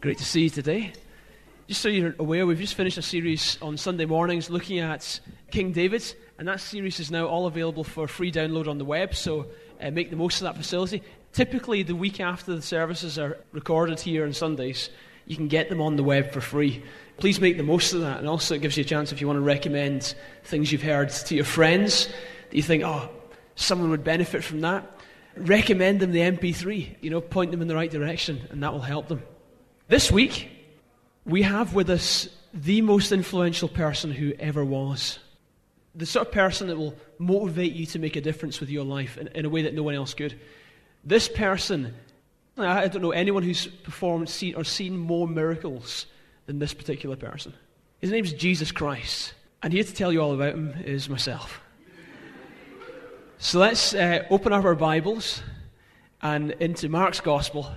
[0.00, 0.94] Great to see you today.
[1.68, 5.72] Just so you're aware, we've just finished a series on Sunday mornings looking at King
[5.72, 9.44] David, and that series is now all available for free download on the web, so
[9.78, 11.02] uh, make the most of that facility.
[11.34, 14.88] Typically, the week after the services are recorded here on Sundays,
[15.26, 16.82] you can get them on the web for free.
[17.18, 19.26] Please make the most of that, and also it gives you a chance if you
[19.26, 20.14] want to recommend
[20.44, 22.06] things you've heard to your friends
[22.48, 23.10] that you think, oh,
[23.54, 24.98] someone would benefit from that.
[25.36, 28.80] Recommend them the MP3, you know, point them in the right direction, and that will
[28.80, 29.22] help them.
[29.90, 30.48] This week,
[31.24, 35.18] we have with us the most influential person who ever was.
[35.96, 39.18] The sort of person that will motivate you to make a difference with your life
[39.18, 40.38] in, in a way that no one else could.
[41.02, 41.92] This person,
[42.56, 46.06] I don't know anyone who's performed seen, or seen more miracles
[46.46, 47.52] than this particular person.
[47.98, 49.34] His name's Jesus Christ.
[49.60, 51.60] And here to tell you all about him is myself.
[53.38, 55.42] So let's uh, open up our Bibles
[56.22, 57.68] and into Mark's Gospel.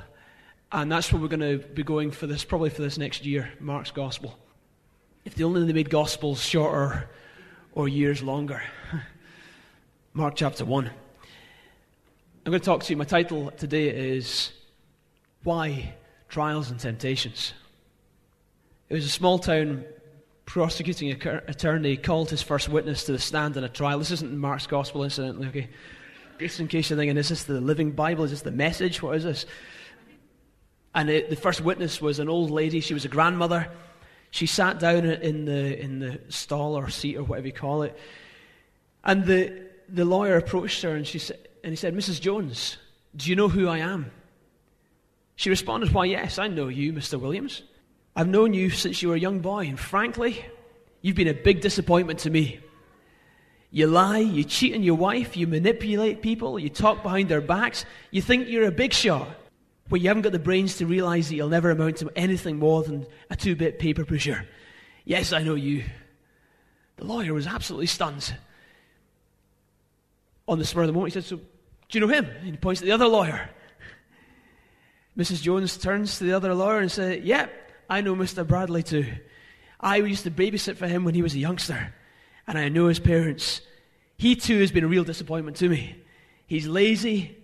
[0.74, 3.52] And that's where we're going to be going for this, probably for this next year,
[3.60, 4.36] Mark's Gospel.
[5.24, 7.08] If they only made Gospels shorter
[7.74, 8.64] or years longer.
[10.14, 10.88] Mark chapter 1.
[10.88, 12.98] I'm going to talk to you.
[12.98, 14.52] My title today is
[15.44, 15.94] Why
[16.28, 17.54] Trials and Temptations.
[18.90, 19.86] It was a small town
[20.48, 24.00] prosecuting attorney called his first witness to the stand in a trial.
[24.00, 25.70] This isn't Mark's Gospel, incidentally, okay?
[26.40, 28.24] Just in case you're thinking, is this the living Bible?
[28.24, 29.04] Is this the message?
[29.04, 29.46] What is this?
[30.96, 32.80] And it, the first witness was an old lady.
[32.80, 33.68] She was a grandmother.
[34.32, 37.98] She sat down in the, in the stall or seat or whatever you call it.
[39.04, 42.22] And the, the lawyer approached her and, she sa- and he said, Mrs.
[42.22, 42.78] Jones,
[43.16, 44.12] do you know who I am?
[45.36, 47.20] She responded, Why, yes, I know you, Mr.
[47.20, 47.64] Williams.
[48.16, 50.46] I've known you since you were a young boy, and frankly,
[51.02, 52.60] you've been a big disappointment to me.
[53.72, 57.86] You lie, you cheat on your wife, you manipulate people, you talk behind their backs,
[58.12, 59.28] you think you're a big shot.
[59.90, 62.84] But you haven't got the brains to realize that you'll never amount to anything more
[62.84, 64.48] than a two bit paper pusher.
[65.06, 65.84] Yes, I know you.
[66.98, 68.36] The lawyer was absolutely stunned.
[70.48, 71.44] On the spur of the moment, he said, So, do
[71.92, 72.26] you know him?
[72.26, 73.50] And he points to the other lawyer.
[75.18, 75.42] Mrs.
[75.42, 77.48] Jones turns to the other lawyer and says, Yep, yeah,
[77.90, 78.48] I know Mr.
[78.48, 79.06] Bradley too.
[79.80, 81.94] I used to babysit for him when he was a youngster,
[82.48, 83.62] and I know his parents.
[84.18, 85.96] He too has been a real disappointment to me.
[86.48, 87.38] He's lazy,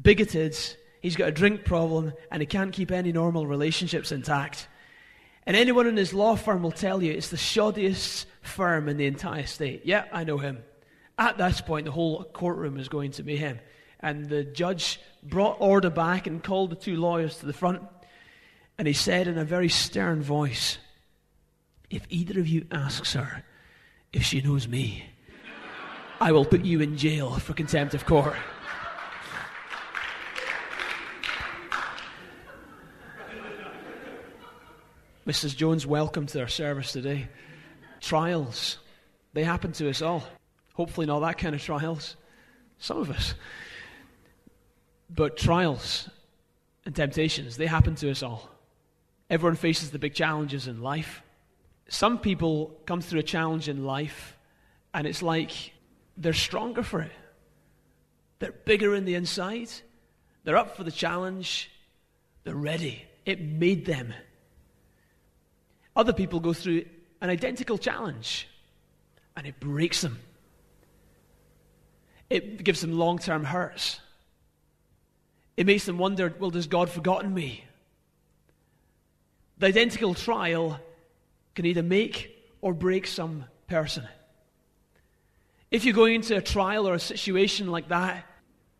[0.00, 0.56] bigoted,
[1.02, 4.68] he's got a drink problem, and he can't keep any normal relationships intact.
[5.44, 9.06] And anyone in his law firm will tell you it's the shoddiest firm in the
[9.06, 9.82] entire state.
[9.84, 10.62] Yeah, I know him.
[11.18, 13.58] At this point, the whole courtroom is going to be him.
[14.00, 17.82] And the judge brought order back and called the two lawyers to the front.
[18.78, 20.78] And he said in a very stern voice,
[21.90, 23.44] If either of you asks her
[24.12, 25.04] if she knows me,
[26.20, 28.36] I will put you in jail for contempt of court.
[35.26, 35.56] Mrs.
[35.56, 37.28] Jones, welcome to our service today.
[38.00, 38.78] Trials,
[39.32, 40.24] they happen to us all.
[40.74, 42.16] Hopefully, not that kind of trials.
[42.78, 43.34] Some of us.
[45.08, 46.10] But trials
[46.84, 48.50] and temptations, they happen to us all.
[49.30, 51.22] Everyone faces the big challenges in life.
[51.88, 54.36] Some people come through a challenge in life,
[54.92, 55.72] and it's like
[56.16, 57.12] they're stronger for it.
[58.40, 59.70] They're bigger in the inside.
[60.42, 61.70] They're up for the challenge.
[62.42, 63.04] They're ready.
[63.24, 64.12] It made them.
[65.94, 66.84] Other people go through
[67.20, 68.48] an identical challenge
[69.36, 70.18] and it breaks them.
[72.30, 74.00] It gives them long term hurts.
[75.56, 77.64] It makes them wonder well, does God forgotten me?
[79.58, 80.80] The identical trial
[81.54, 84.08] can either make or break some person.
[85.70, 88.26] If you're going into a trial or a situation like that,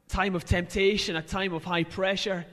[0.08, 2.44] time of temptation, a time of high pressure,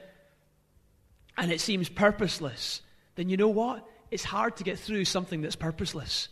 [1.37, 2.81] and it seems purposeless,
[3.15, 3.87] then you know what?
[4.11, 6.29] It's hard to get through something that's purposeless.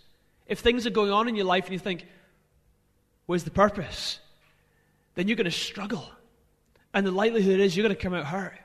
[0.47, 2.05] If things are going on in your life and you think,
[3.25, 4.19] where's the purpose?
[5.15, 6.09] Then you're going to struggle.
[6.93, 8.57] And the likelihood is you're going to come out hurt.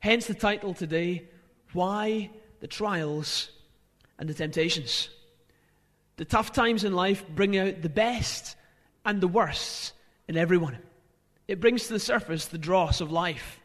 [0.00, 1.24] Hence the title today
[1.72, 2.30] Why
[2.60, 3.50] the Trials
[4.18, 5.08] and the Temptations.
[6.16, 8.56] The tough times in life bring out the best
[9.04, 9.92] and the worst
[10.28, 10.78] in everyone.
[11.48, 13.60] It brings to the surface the dross of life,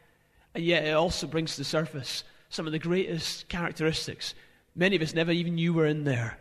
[0.55, 4.33] and yet it also brings to the surface some of the greatest characteristics.
[4.75, 6.37] Many of us never even knew we were in there.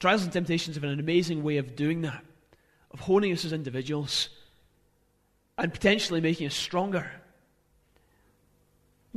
[0.00, 2.24] Trials and temptations have an amazing way of doing that,
[2.92, 4.28] of honing us as individuals
[5.56, 7.10] and potentially making us stronger.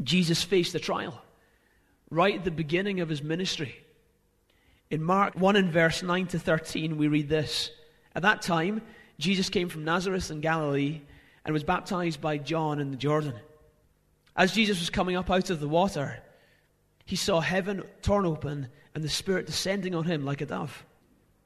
[0.01, 1.21] Jesus faced the trial
[2.09, 3.75] right at the beginning of his ministry.
[4.89, 7.71] In Mark 1 and verse 9 to 13, we read this
[8.15, 8.81] At that time,
[9.19, 11.01] Jesus came from Nazareth in Galilee
[11.45, 13.35] and was baptized by John in the Jordan.
[14.35, 16.21] As Jesus was coming up out of the water,
[17.05, 20.85] he saw heaven torn open and the Spirit descending on him like a dove.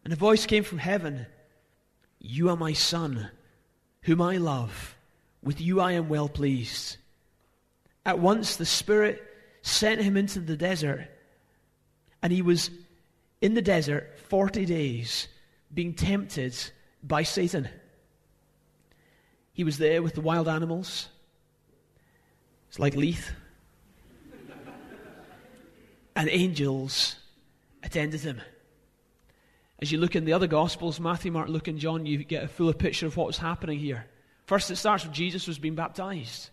[0.04, 1.26] And a voice came from heaven
[2.20, 3.30] You are my Son,
[4.02, 4.96] whom I love.
[5.42, 6.98] With you I am well pleased.
[8.06, 9.24] At once the Spirit
[9.62, 11.08] sent him into the desert,
[12.22, 12.70] and he was
[13.42, 15.28] in the desert 40 days
[15.74, 16.56] being tempted
[17.04, 17.68] by Satan.
[19.54, 21.10] He was there with the wild animals.
[22.76, 23.32] It's like Leith
[26.14, 27.16] and angels
[27.82, 28.42] attended him.
[29.82, 32.50] As you look in the other Gospels, Matthew, Mark, Luke, and John, you get a
[32.50, 34.08] fuller picture of what was happening here.
[34.48, 36.50] First, it starts with Jesus was being baptized.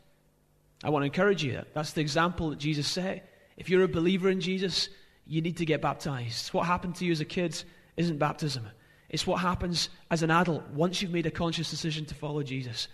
[0.85, 1.61] I want to encourage you.
[1.75, 3.29] That's the example that Jesus set.
[3.57, 4.91] If you're a believer in Jesus,
[5.27, 6.55] you need to get baptized.
[6.55, 7.61] What happened to you as a kid
[7.97, 8.69] isn't baptism.
[9.09, 12.87] It's what happens as an adult once you've made a conscious decision to follow Jesus.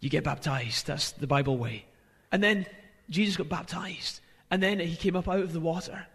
[0.00, 0.86] You get baptized.
[0.86, 1.86] That's the Bible way.
[2.32, 2.66] And then
[3.08, 4.20] Jesus got baptized.
[4.50, 6.06] And then he came up out of the water,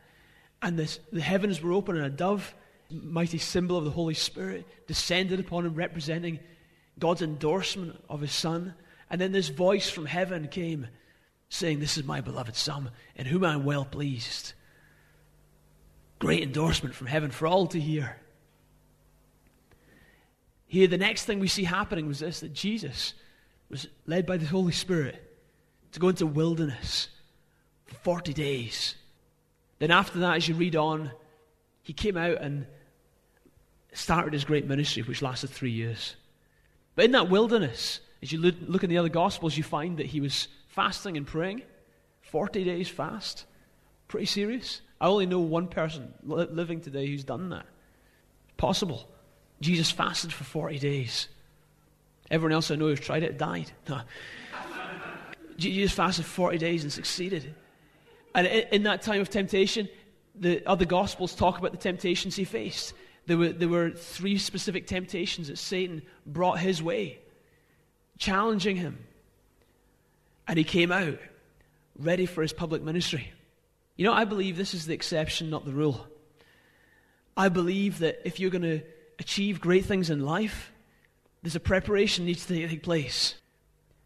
[0.61, 2.53] and this, the heavens were open, and a dove,
[2.89, 6.39] mighty symbol of the Holy Spirit, descended upon him, representing
[6.99, 8.73] God's endorsement of his Son.
[9.09, 10.87] And then this voice from heaven came,
[11.49, 14.53] saying, This is my beloved Son, in whom I am well pleased.
[16.19, 18.17] Great endorsement from heaven for all to hear.
[20.67, 23.13] Here, the next thing we see happening was this that Jesus
[23.69, 25.30] was led by the Holy Spirit
[25.91, 27.09] to go into wilderness
[27.85, 28.95] for 40 days.
[29.79, 31.11] Then, after that, as you read on,
[31.81, 32.65] he came out and
[33.93, 36.15] started his great ministry, which lasted three years.
[36.95, 40.21] But in that wilderness, as you look in the other Gospels, you find that he
[40.21, 41.63] was fasting and praying.
[42.21, 43.45] 40 days fast.
[44.07, 44.81] Pretty serious.
[44.99, 47.65] I only know one person living today who's done that.
[48.57, 49.09] Possible.
[49.59, 51.27] Jesus fasted for 40 days.
[52.29, 53.71] Everyone else I know who's tried it died.
[55.61, 57.55] Jesus fasted 40 days and succeeded.
[58.33, 59.89] And in that time of temptation,
[60.35, 62.93] the other Gospels talk about the temptations he faced.
[63.27, 67.19] There were, there were three specific temptations that Satan brought his way,
[68.17, 69.05] challenging him.
[70.47, 71.19] And he came out
[71.97, 73.31] ready for his public ministry.
[73.95, 76.07] You know, I believe this is the exception, not the rule.
[77.37, 78.81] I believe that if you're going to
[79.19, 80.71] achieve great things in life,
[81.43, 83.35] there's a preparation needs to take place.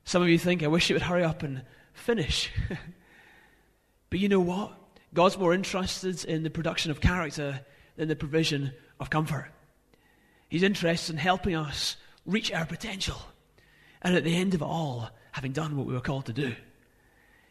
[0.06, 1.63] Some of you think, I wish it would hurry up and
[1.94, 2.52] finish.
[4.16, 4.72] But you know what?
[5.13, 7.60] God's more interested in the production of character
[7.98, 9.52] than the provision of comfort.
[10.48, 13.22] He's interested in helping us reach our potential.
[14.02, 16.56] And at the end of it all, having done what we were called to do.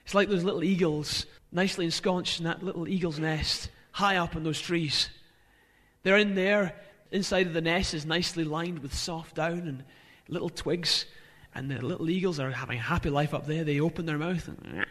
[0.05, 4.43] It's like those little eagles, nicely ensconced in that little eagle's nest, high up in
[4.43, 5.11] those trees.
[6.03, 6.75] They're in there,
[7.11, 9.85] inside of the nest is nicely lined with soft down and
[10.29, 11.07] little twigs.
[11.55, 13.65] And the little eagles are having a happy life up there.
[13.65, 14.85] They open their mouth and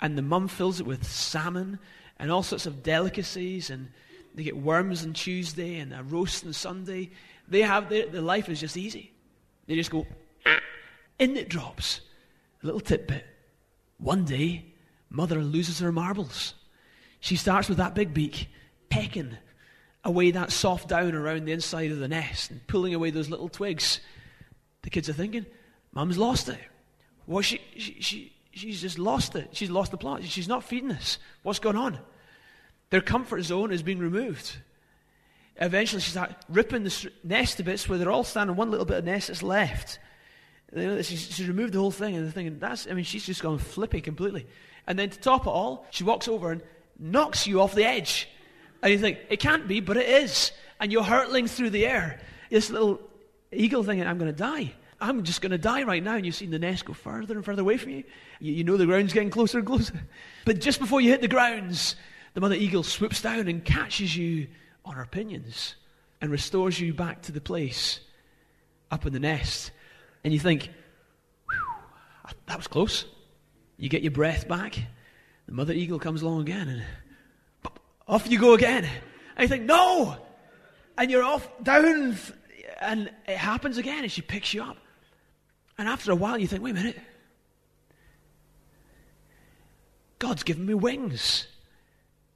[0.00, 1.78] and the mum fills it with salmon
[2.18, 3.88] and all sorts of delicacies, and
[4.34, 7.10] they get worms on Tuesday and a roast on Sunday.
[7.48, 9.12] They have their, their life is just easy.
[9.66, 10.06] They just go,
[11.18, 12.00] in it drops.
[12.62, 13.24] A little tidbit.
[13.98, 14.64] One day,
[15.10, 16.54] mother loses her marbles.
[17.20, 18.48] She starts with that big beak,
[18.90, 19.36] pecking
[20.04, 23.48] away that soft down around the inside of the nest and pulling away those little
[23.48, 24.00] twigs.
[24.82, 25.46] The kids are thinking,
[25.98, 26.60] Mum's lost it.
[27.26, 29.48] Well, she, she, she, she's just lost it.
[29.50, 30.22] She's lost the plot.
[30.22, 31.18] She's not feeding us.
[31.42, 31.98] What's going on?
[32.90, 34.58] Their comfort zone is being removed.
[35.56, 38.98] Eventually, she starts ripping the nest to bits where they're all standing one little bit
[38.98, 39.98] of nest that's left.
[40.72, 43.58] She's, she's removed the whole thing, and they're thinking, that's, I mean, she's just gone
[43.58, 44.46] flippy completely.
[44.86, 46.62] And then to top it all, she walks over and
[46.96, 48.28] knocks you off the edge.
[48.84, 50.52] And you think, it can't be, but it is.
[50.78, 52.20] And you're hurtling through the air.
[52.50, 53.00] This little
[53.50, 54.74] eagle thinking, I'm going to die.
[55.00, 56.16] I'm just going to die right now.
[56.16, 58.04] And you've seen the nest go further and further away from you.
[58.40, 58.52] you.
[58.52, 59.94] You know the ground's getting closer and closer.
[60.44, 61.94] But just before you hit the grounds,
[62.32, 64.48] the mother eagle swoops down and catches you
[64.84, 65.74] on her pinions
[66.20, 68.00] and restores you back to the place
[68.90, 69.70] up in the nest.
[70.24, 70.70] And you think,
[72.46, 73.04] that was close.
[73.76, 74.78] You get your breath back.
[75.46, 76.82] The mother eagle comes along again and
[78.08, 78.84] off you go again.
[79.36, 80.16] And you think, no!
[80.96, 82.16] And you're off down,
[82.80, 84.76] and it happens again, and she picks you up.
[85.78, 86.98] And after a while, you think, wait a minute.
[90.18, 91.46] God's given me wings.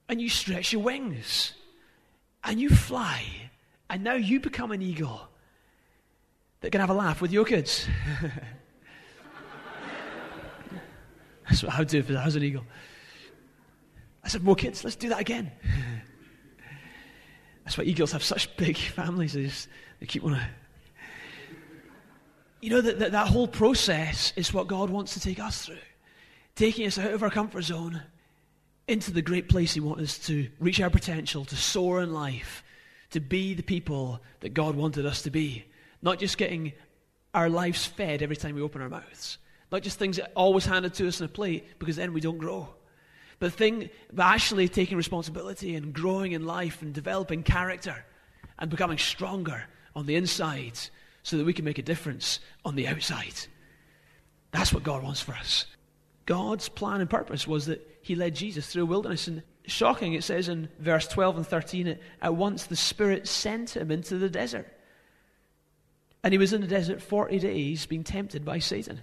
[0.09, 1.53] And you stretch your wings.
[2.45, 3.25] And you fly.
[3.91, 5.21] And now you become an eagle
[6.61, 7.89] that can have a laugh with your kids.
[11.49, 12.65] That's what I would do if I was an eagle.
[14.25, 15.51] I said, more kids, let's do that again.
[17.65, 19.33] That's why eagles have such big families.
[19.33, 19.69] They, just,
[20.01, 20.41] they keep on
[22.63, 25.77] you know, that, that, that whole process is what God wants to take us through.
[26.55, 28.01] Taking us out of our comfort zone
[28.87, 32.63] into the great place He wants us to reach our potential, to soar in life,
[33.11, 35.65] to be the people that God wanted us to be.
[36.03, 36.73] Not just getting
[37.35, 39.39] our lives fed every time we open our mouths,
[39.73, 42.39] not just things that always handed to us in a plate because then we don't
[42.39, 42.69] grow.
[43.41, 48.05] But thing, but actually taking responsibility and growing in life and developing character
[48.57, 49.65] and becoming stronger
[49.97, 50.79] on the inside
[51.23, 53.35] so that we can make a difference on the outside.
[54.51, 55.67] That's what God wants for us.
[56.27, 59.29] God's plan and purpose was that He led Jesus through a wilderness.
[59.29, 63.91] And shocking, it says in verse 12 and 13, at once the Spirit sent him
[63.91, 64.67] into the desert.
[66.23, 69.01] And he was in the desert 40 days being tempted by Satan.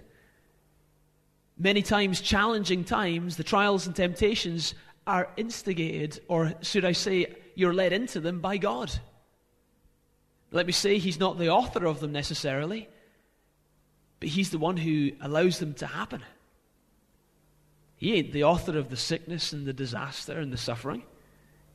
[1.58, 4.74] Many times, challenging times, the trials and temptations
[5.06, 8.90] are instigated, or should I say, you're led into them by God.
[10.52, 12.88] Let me say, He's not the author of them necessarily,
[14.18, 16.22] but He's the one who allows them to happen.
[17.96, 21.02] He ain't the author of the sickness and the disaster and the suffering.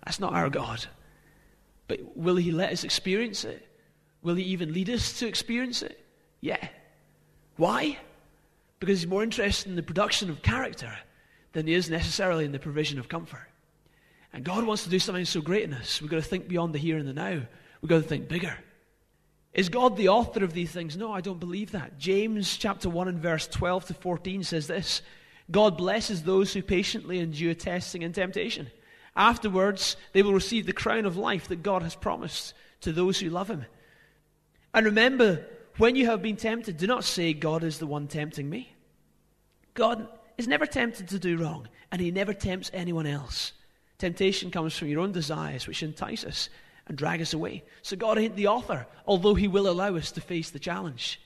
[0.04, 0.86] That's not our God.
[1.88, 3.66] But will He let us experience it?
[4.22, 6.04] Will He even lead us to experience it?
[6.42, 6.68] Yeah.
[7.58, 7.98] Why?
[8.80, 10.92] Because He's more interested in the production of character
[11.54, 13.48] than He is necessarily in the provision of comfort.
[14.34, 16.02] And God wants to do something so great in us.
[16.02, 17.42] We've got to think beyond the here and the now.
[17.86, 18.58] We've got to think bigger.
[19.54, 20.98] Is God the author of these things?
[20.98, 22.00] No, I don't believe that.
[22.00, 25.04] James chapter 1 and verse 12 to 14 says this
[25.52, 28.72] God blesses those who patiently endure testing and temptation.
[29.16, 33.30] Afterwards, they will receive the crown of life that God has promised to those who
[33.30, 33.68] love Him.
[34.74, 35.46] And remember,
[35.78, 38.74] when you have been tempted, do not say, God is the one tempting me.
[39.76, 40.08] God
[40.40, 43.54] is never tempted to do wrong, and He never tempts anyone else.
[44.00, 46.50] Temptation comes from your own desires, which entice us
[46.88, 47.64] and drag us away.
[47.82, 51.20] So God ain't the author, although He will allow us to face the challenge.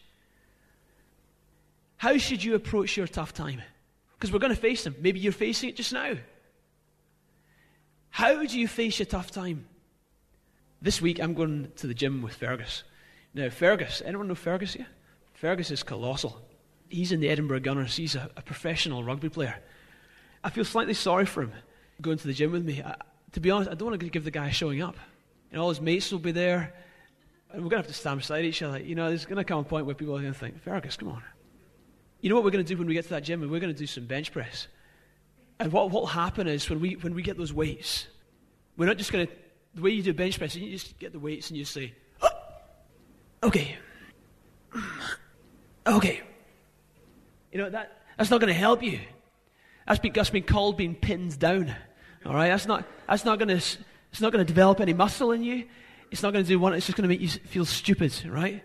[1.98, 3.62] How should you approach your tough time?
[4.14, 4.96] Because we're going to face them.
[5.00, 6.16] Maybe you're facing it just now.
[8.10, 9.66] How do you face your tough time?
[10.82, 12.84] This week I'm going to the gym with Fergus.
[13.34, 14.88] Now, Fergus, anyone know Fergus here?
[15.34, 16.40] Fergus is colossal.
[16.90, 17.96] He's in the Edinburgh Gunners.
[17.96, 19.58] He's a, a professional rugby player.
[20.44, 21.52] I feel slightly sorry for him
[22.02, 22.82] going to the gym with me.
[22.82, 22.96] I,
[23.34, 24.96] to be honest, I don't want to give the guy showing up.
[25.52, 26.74] And all his mates will be there.
[27.52, 28.80] And we're going to have to stand beside each other.
[28.80, 30.98] You know, there's going to come a point where people are going to think, Fergus,
[30.98, 31.24] come on.
[32.22, 33.42] You know what we're going to do when we get to that gym?
[33.42, 34.68] We're going to do some bench press.
[35.60, 38.08] And what will happen is when we, when we get those weights,
[38.78, 39.34] we're not just going to,
[39.76, 42.30] the way you do bench press, you just get the weights and you say, oh,
[43.44, 43.78] Okay.
[45.88, 46.22] Okay.
[47.52, 49.00] You know, that, that's not going to help you.
[49.88, 51.74] That's been, that's been called being pinned down.
[52.26, 52.50] All right?
[52.50, 53.78] That's not, that's not going to,
[54.12, 55.66] it's not going to develop any muscle in you.
[56.12, 58.64] It's not going to do one, it's just going to make you feel stupid, right?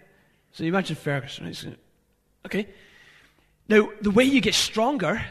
[0.53, 1.79] So you imagine Ferguson, right?
[2.47, 2.69] Okay.
[3.69, 5.25] Now, the way you get stronger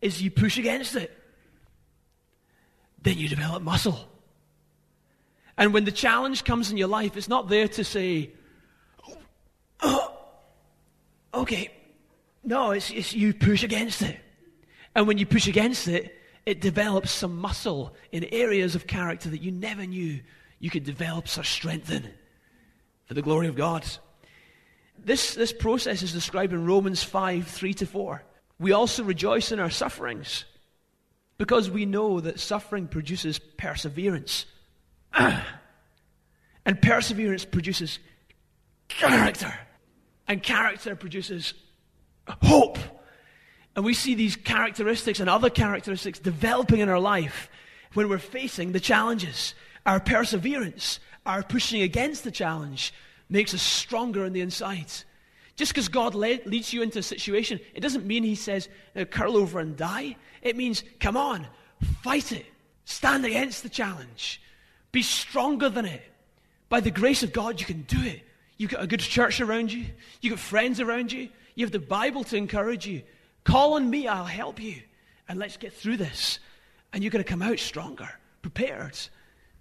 [0.00, 1.16] is you push against it.
[3.02, 4.08] Then you develop muscle.
[5.56, 8.30] And when the challenge comes in your life, it's not there to say,
[9.80, 10.12] oh,
[11.34, 11.70] okay.
[12.44, 14.18] No, it's, it's you push against it.
[14.94, 16.17] And when you push against it,
[16.48, 20.18] it develops some muscle in areas of character that you never knew
[20.58, 22.08] you could develop or strengthen
[23.04, 23.84] for the glory of God.
[24.98, 28.22] This, this process is described in Romans 5 3 to 4.
[28.58, 30.46] We also rejoice in our sufferings
[31.36, 34.46] because we know that suffering produces perseverance.
[35.12, 35.44] and
[36.80, 37.98] perseverance produces
[38.88, 39.52] character.
[40.26, 41.52] And character produces
[42.26, 42.78] hope.
[43.78, 47.48] And we see these characteristics and other characteristics developing in our life
[47.94, 49.54] when we're facing the challenges.
[49.86, 52.92] Our perseverance, our pushing against the challenge,
[53.28, 54.90] makes us stronger on the inside.
[55.54, 58.68] Just because God leads you into a situation, it doesn't mean He says,
[59.10, 60.16] curl over and die.
[60.42, 61.46] It means, come on,
[62.02, 62.46] fight it.
[62.84, 64.42] Stand against the challenge.
[64.90, 66.02] Be stronger than it.
[66.68, 68.22] By the grace of God, you can do it.
[68.56, 69.84] You've got a good church around you.
[70.20, 71.28] You've got friends around you.
[71.54, 73.02] You have the Bible to encourage you.
[73.48, 74.82] Call on me, I'll help you.
[75.26, 76.38] And let's get through this.
[76.92, 78.10] And you're going to come out stronger,
[78.42, 78.98] prepared.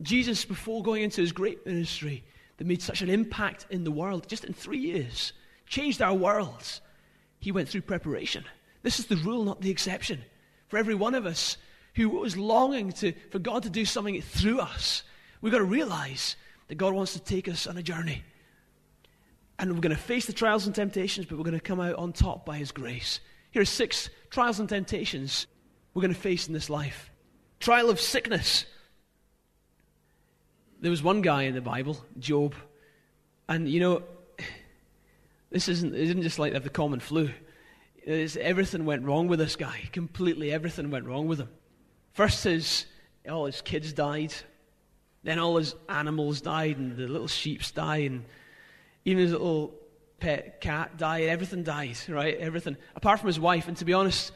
[0.01, 2.25] Jesus, before going into his great ministry
[2.57, 5.31] that made such an impact in the world, just in three years,
[5.67, 6.81] changed our worlds,
[7.39, 8.43] he went through preparation.
[8.83, 10.21] This is the rule, not the exception.
[10.67, 11.55] For every one of us
[11.95, 15.03] who was longing to, for God to do something through us,
[15.39, 16.35] we've got to realize
[16.67, 18.25] that God wants to take us on a journey.
[19.57, 21.95] And we're going to face the trials and temptations, but we're going to come out
[21.95, 23.21] on top by His grace.
[23.57, 25.47] Here are six trials and temptations
[25.95, 27.09] we're going to face in this life
[27.59, 28.65] trial of sickness.
[30.79, 32.53] There was one guy in the Bible, Job,
[33.49, 34.03] and you know,
[35.49, 37.31] this isn't, it isn't just like have the common flu.
[37.95, 39.89] It's, everything went wrong with this guy.
[39.91, 41.49] Completely everything went wrong with him.
[42.13, 42.85] First, his,
[43.27, 44.35] all his kids died.
[45.23, 48.25] Then all his animals died, and the little sheeps died, and
[49.03, 49.73] even his little
[50.19, 51.23] pet cat died.
[51.23, 52.37] Everything died, right?
[52.37, 52.77] Everything.
[52.95, 53.67] Apart from his wife.
[53.67, 54.31] And to be honest,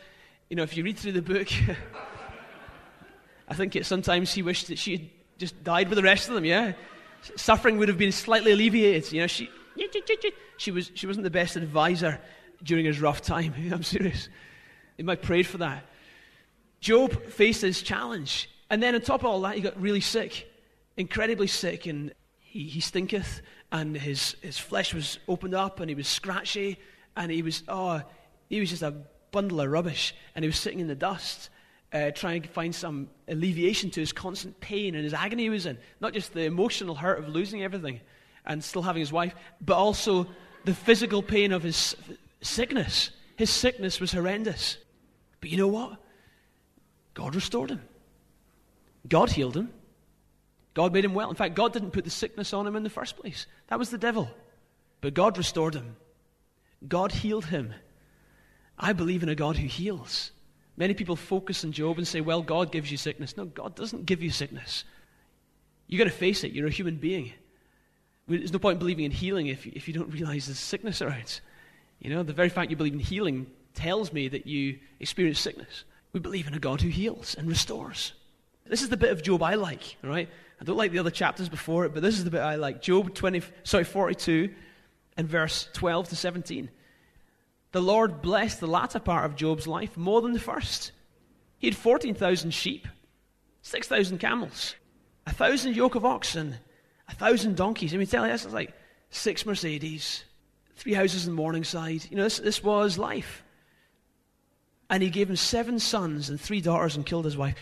[0.50, 1.48] you know, if you read through the book,
[3.48, 6.36] I think it, sometimes he wished that she had just died with the rest of
[6.36, 6.74] them, yeah?
[7.36, 9.12] Suffering would have been slightly alleviated.
[9.12, 9.50] You know, she,
[10.58, 12.20] she, was, she wasn't the best advisor
[12.64, 13.54] during his rough time.
[13.72, 14.30] I'm serious.
[14.98, 15.86] He might prayed for that.
[16.80, 18.50] Job faced his challenge.
[18.70, 20.50] And then on top of all that, he got really sick,
[20.98, 23.42] incredibly sick, and he, he stinketh,
[23.72, 26.78] and his, his flesh was opened up, and he was scratchy,
[27.16, 28.02] and he was, oh,
[28.50, 28.94] he was just a
[29.32, 31.50] bundle of rubbish, and he was sitting in the dust.
[31.94, 35.66] Uh, trying to find some alleviation to his constant pain and his agony he was
[35.66, 35.78] in.
[36.00, 38.00] Not just the emotional hurt of losing everything
[38.46, 40.26] and still having his wife, but also
[40.64, 41.98] the physical pain of his
[42.40, 43.12] sickness.
[43.36, 44.78] His sickness was horrendous.
[45.42, 45.98] But you know what?
[47.14, 47.82] God restored him.
[49.10, 49.74] God healed him.
[50.74, 51.30] God made him well.
[51.30, 53.46] In fact, God didn't put the sickness on him in the first place.
[53.68, 54.30] That was the devil.
[55.02, 55.96] But God restored him.
[56.88, 57.74] God healed him.
[58.78, 60.32] I believe in a God who heals.
[60.78, 63.36] Many people focus on Job and say, well, God gives you sickness.
[63.38, 64.84] No, God doesn't give you sickness.
[65.88, 66.54] You've got to face it.
[66.54, 67.34] You're a human being.
[68.28, 71.42] There's no point in believing in healing if if you don't realize there's sickness around.
[72.00, 75.84] You know, the very fact you believe in healing tells me that you experience sickness.
[76.14, 78.14] We believe in a God who heals and restores.
[78.66, 80.30] This is the bit of Job I like, all right?
[80.62, 82.84] I don't like the other chapters before it, but this is the bit I like.
[82.84, 84.54] Job 20, sorry, 42
[85.18, 86.70] and verse 12 to 17.
[87.72, 90.92] The Lord blessed the latter part of Job's life more than the first.
[91.58, 92.88] He had 14,000 sheep,
[93.64, 94.76] 6,000 camels,
[95.26, 96.58] a thousand yoke of oxen,
[97.08, 97.96] a thousand donkeys.
[97.96, 98.74] I mean, tell you, is like
[99.10, 100.26] six Mercedes,
[100.76, 102.06] three houses in Morningside.
[102.12, 103.44] You know, this, this was life.
[104.92, 107.58] And he gave him seven sons and three daughters and killed his wife.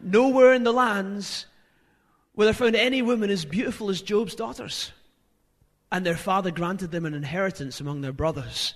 [0.00, 1.46] Nowhere in the lands
[2.36, 4.92] were there found any women as beautiful as Job's daughters.
[5.90, 8.74] And their father granted them an inheritance among their brothers.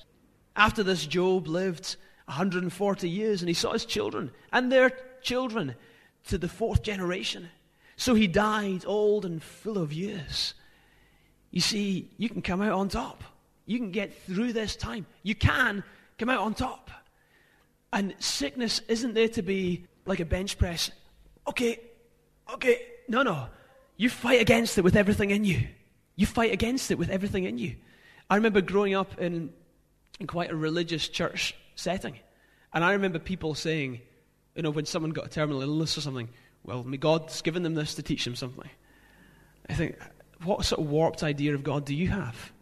[0.56, 4.90] After this, Job lived 140 years, and he saw his children and their
[5.22, 5.74] children
[6.28, 7.48] to the fourth generation.
[7.96, 10.54] So he died old and full of years.
[11.50, 13.24] You see, you can come out on top.
[13.66, 15.04] You can get through this time.
[15.22, 15.84] You can
[16.18, 16.90] come out on top.
[17.92, 20.90] And sickness isn't there to be like a bench press.
[21.46, 21.80] Okay,
[22.54, 22.82] okay.
[23.10, 23.48] No, no.
[23.96, 25.66] You fight against it with everything in you.
[26.14, 27.74] You fight against it with everything in you.
[28.30, 29.52] I remember growing up in,
[30.20, 32.14] in quite a religious church setting.
[32.72, 34.00] And I remember people saying,
[34.54, 36.28] you know, when someone got a terminal illness or something,
[36.62, 38.70] well, God's given them this to teach them something.
[39.68, 39.98] I think,
[40.44, 42.52] what sort of warped idea of God do you have?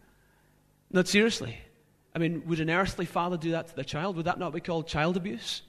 [0.91, 1.59] Not seriously.
[2.15, 4.15] I mean, would an earthly father do that to their child?
[4.15, 5.61] Would that not be called child abuse?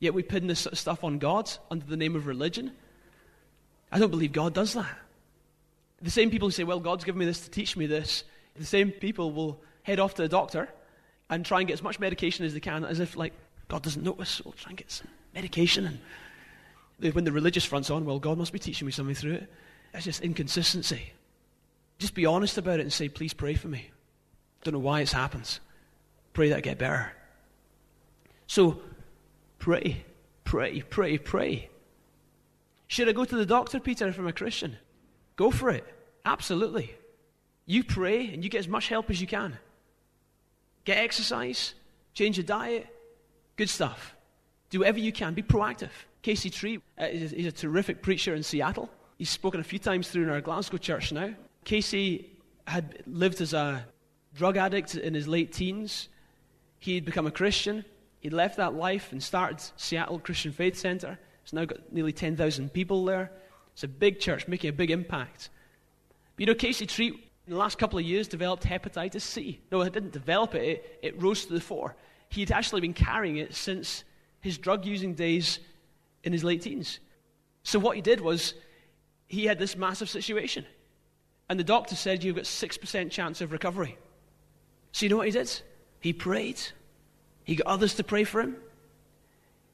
[0.00, 2.72] Yet we pin this sort of stuff on God under the name of religion.
[3.92, 4.98] I don't believe God does that.
[6.00, 8.24] The same people who say, well, God's given me this to teach me this,
[8.56, 10.68] the same people will head off to the doctor
[11.30, 13.34] and try and get as much medication as they can, as if, like,
[13.68, 14.40] God doesn't notice.
[14.44, 15.98] We'll try and get some medication and
[17.14, 19.52] when the religious front's on, well, God must be teaching me something through it.
[19.92, 21.12] That's just inconsistency.
[21.98, 23.90] Just be honest about it and say, please pray for me.
[24.62, 25.58] Don't know why it's happens.
[26.32, 27.12] Pray that I get better.
[28.46, 28.80] So,
[29.58, 30.04] pray,
[30.44, 31.68] pray, pray, pray.
[32.92, 34.76] Should I go to the doctor, Peter, if I'm a Christian?
[35.36, 35.82] Go for it.
[36.26, 36.94] Absolutely.
[37.64, 39.56] You pray and you get as much help as you can.
[40.84, 41.72] Get exercise,
[42.12, 42.86] change your diet,
[43.56, 44.14] good stuff.
[44.68, 45.32] Do whatever you can.
[45.32, 45.88] Be proactive.
[46.20, 48.90] Casey Treat uh, is, he's a terrific preacher in Seattle.
[49.16, 51.30] He's spoken a few times through in our Glasgow church now.
[51.64, 52.30] Casey
[52.66, 53.86] had lived as a
[54.34, 56.10] drug addict in his late teens.
[56.78, 57.86] He'd become a Christian.
[58.20, 61.18] He'd left that life and started Seattle Christian Faith Center.
[61.52, 63.30] It's now got nearly 10,000 people there.
[63.74, 65.50] It's a big church making a big impact.
[66.34, 69.60] But you know, Casey Treat, in the last couple of years, developed hepatitis C.
[69.70, 71.94] No, he didn't develop it, it, it rose to the fore.
[72.30, 74.04] He'd actually been carrying it since
[74.40, 75.58] his drug using days
[76.24, 77.00] in his late teens.
[77.64, 78.54] So what he did was
[79.26, 80.64] he had this massive situation.
[81.50, 83.98] And the doctor said, You've got 6% chance of recovery.
[84.92, 85.60] So you know what he did?
[86.00, 86.60] He prayed.
[87.44, 88.56] He got others to pray for him.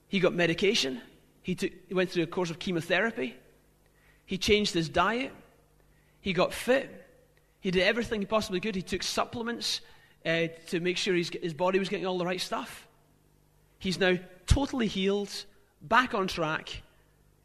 [0.08, 1.00] He got medication.
[1.48, 3.34] He, took, he went through a course of chemotherapy.
[4.26, 5.32] He changed his diet.
[6.20, 7.06] He got fit.
[7.60, 8.74] He did everything he possibly could.
[8.74, 9.80] He took supplements
[10.26, 12.86] uh, to make sure his body was getting all the right stuff.
[13.78, 15.30] He's now totally healed
[15.80, 16.82] back on track,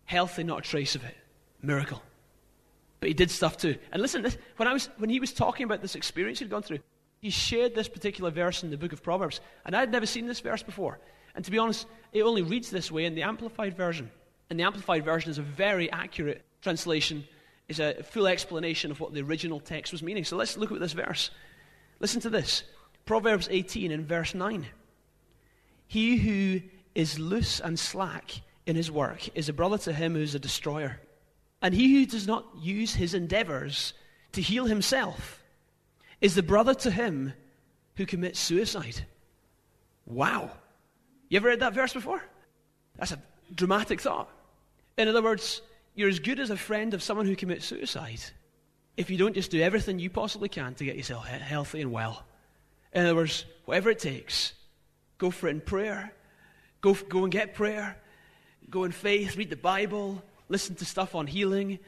[0.04, 1.16] healthy, not a trace of it.
[1.62, 2.04] Miracle.
[3.00, 3.78] But he did stuff too.
[3.94, 6.64] And listen, this, when, I was, when he was talking about this experience he'd gone
[6.64, 6.80] through,
[7.22, 9.40] he shared this particular verse in the book of Proverbs.
[9.66, 11.00] And I had never seen this verse before.
[11.36, 14.10] And to be honest, it only reads this way in the Amplified Version.
[14.50, 17.26] And the Amplified Version is a very accurate translation,
[17.68, 20.24] is a full explanation of what the original text was meaning.
[20.24, 21.32] So let's look at this verse.
[22.00, 22.64] Listen to this
[23.06, 24.66] Proverbs 18 in verse 9.
[25.88, 26.62] He who
[26.96, 30.40] is loose and slack in his work is a brother to him who is a
[30.40, 31.00] destroyer.
[31.62, 33.94] And he who does not use his endeavors
[34.34, 35.42] to heal himself
[36.22, 37.34] is the brother to him
[37.96, 39.06] who commits suicide.
[40.06, 40.52] Wow.
[41.34, 42.22] You ever read that verse before?
[42.96, 43.20] That's a
[43.56, 44.30] dramatic thought.
[45.00, 45.64] In other words,
[45.96, 48.20] you're as good as a friend of someone who commits suicide
[48.98, 52.24] if you don't just do everything you possibly can to get yourself healthy and well.
[52.94, 54.54] In other words, whatever it takes,
[55.18, 56.14] go for it in prayer.
[56.82, 57.98] Go, go and get prayer.
[58.70, 61.80] Go in faith, read the Bible, listen to stuff on healing,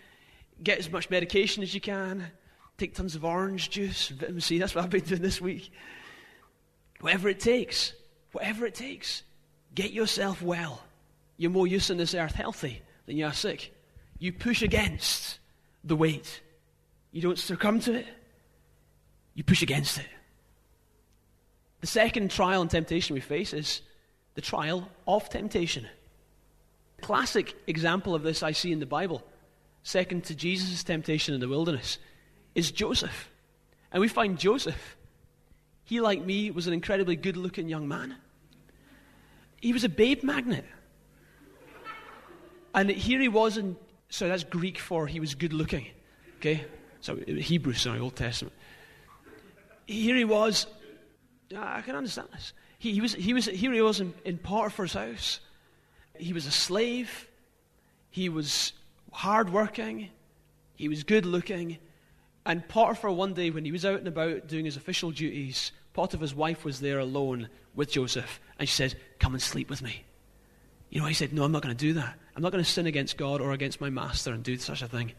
[0.64, 2.26] get as much medication as you can,
[2.80, 4.58] take tons of orange juice, vitamin C.
[4.58, 5.72] That's what I've been doing this week.
[7.00, 7.94] Whatever it takes,
[8.32, 9.22] whatever it takes,
[9.76, 10.82] get yourself well.
[11.38, 13.74] You're more use on this earth healthy than you are sick.
[14.18, 15.40] You push against
[15.84, 16.42] the weight.
[17.12, 18.08] You don't succumb to it.
[19.34, 20.08] You push against it.
[21.82, 23.82] The second trial and temptation we face is
[24.34, 25.86] the trial of temptation.
[27.02, 29.22] Classic example of this I see in the Bible,
[29.84, 32.00] second to Jesus' temptation in the wilderness,
[32.56, 33.30] is Joseph.
[33.92, 34.98] And we find Joseph,
[35.84, 38.16] he, like me, was an incredibly good looking young man.
[39.66, 40.64] He was a babe magnet.
[42.76, 43.76] And here he was in,
[44.10, 45.88] so that's Greek for he was good looking.
[46.38, 46.66] Okay?
[47.02, 48.54] So Hebrew, sorry, Old Testament.
[49.88, 50.68] Here he was
[51.58, 52.54] I can understand this.
[52.78, 55.40] He, he was, he was, here he was in, in Potiphar's house.
[56.16, 57.28] He was a slave.
[58.12, 58.72] He was
[59.14, 60.10] hardworking.
[60.76, 61.80] He was good looking.
[62.46, 66.36] And Potiphar, one day, when he was out and about doing his official duties, Potiphar's
[66.36, 68.40] wife was there alone with Joseph.
[68.58, 70.04] And she said, Come and sleep with me.
[70.90, 72.18] You know, he said, No, I'm not going to do that.
[72.36, 74.88] I'm not going to sin against God or against my master and do such a
[74.88, 75.14] thing.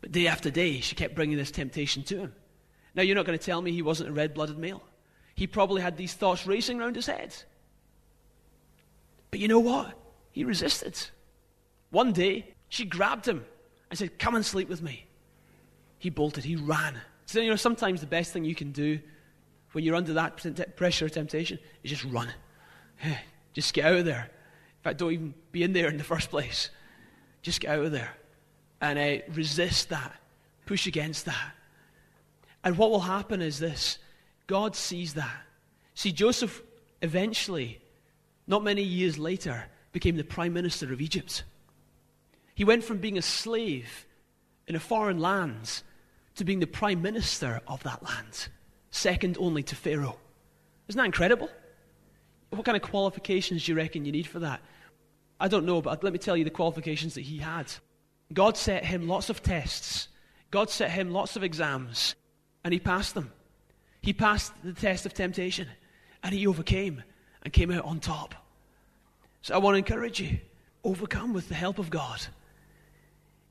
[0.00, 2.34] But day after day, she kept bringing this temptation to him.
[2.94, 4.82] Now, you're not going to tell me he wasn't a red blooded male
[5.40, 7.34] he probably had these thoughts racing around his head.
[9.30, 9.96] But you know what?
[10.32, 11.00] He resisted.
[11.88, 13.46] One day, she grabbed him
[13.88, 15.06] and said, Come and sleep with me.
[15.98, 17.00] He bolted, he ran.
[17.24, 19.00] So, you know, sometimes the best thing you can do
[19.72, 22.28] when you're under that pressure or temptation is just run.
[23.52, 24.22] Just get out of there.
[24.22, 26.70] In fact, don't even be in there in the first place.
[27.42, 28.10] Just get out of there
[28.80, 30.14] and uh, resist that,
[30.66, 31.52] push against that.
[32.64, 33.98] And what will happen is this
[34.46, 35.42] God sees that.
[35.94, 36.62] See, Joseph
[37.02, 37.80] eventually,
[38.46, 41.44] not many years later, became the prime minister of Egypt.
[42.54, 44.06] He went from being a slave
[44.66, 45.82] in a foreign land
[46.36, 48.48] to being the prime minister of that land,
[48.90, 50.18] second only to Pharaoh.
[50.88, 51.48] Isn't that incredible?
[52.50, 54.60] What kind of qualifications do you reckon you need for that?
[55.38, 57.72] I don't know, but let me tell you the qualifications that he had.
[58.32, 60.08] God set him lots of tests,
[60.50, 62.14] God set him lots of exams,
[62.64, 63.32] and he passed them.
[64.02, 65.68] He passed the test of temptation
[66.22, 67.02] and he overcame
[67.42, 68.34] and came out on top.
[69.42, 70.38] So I want to encourage you
[70.84, 72.20] overcome with the help of God.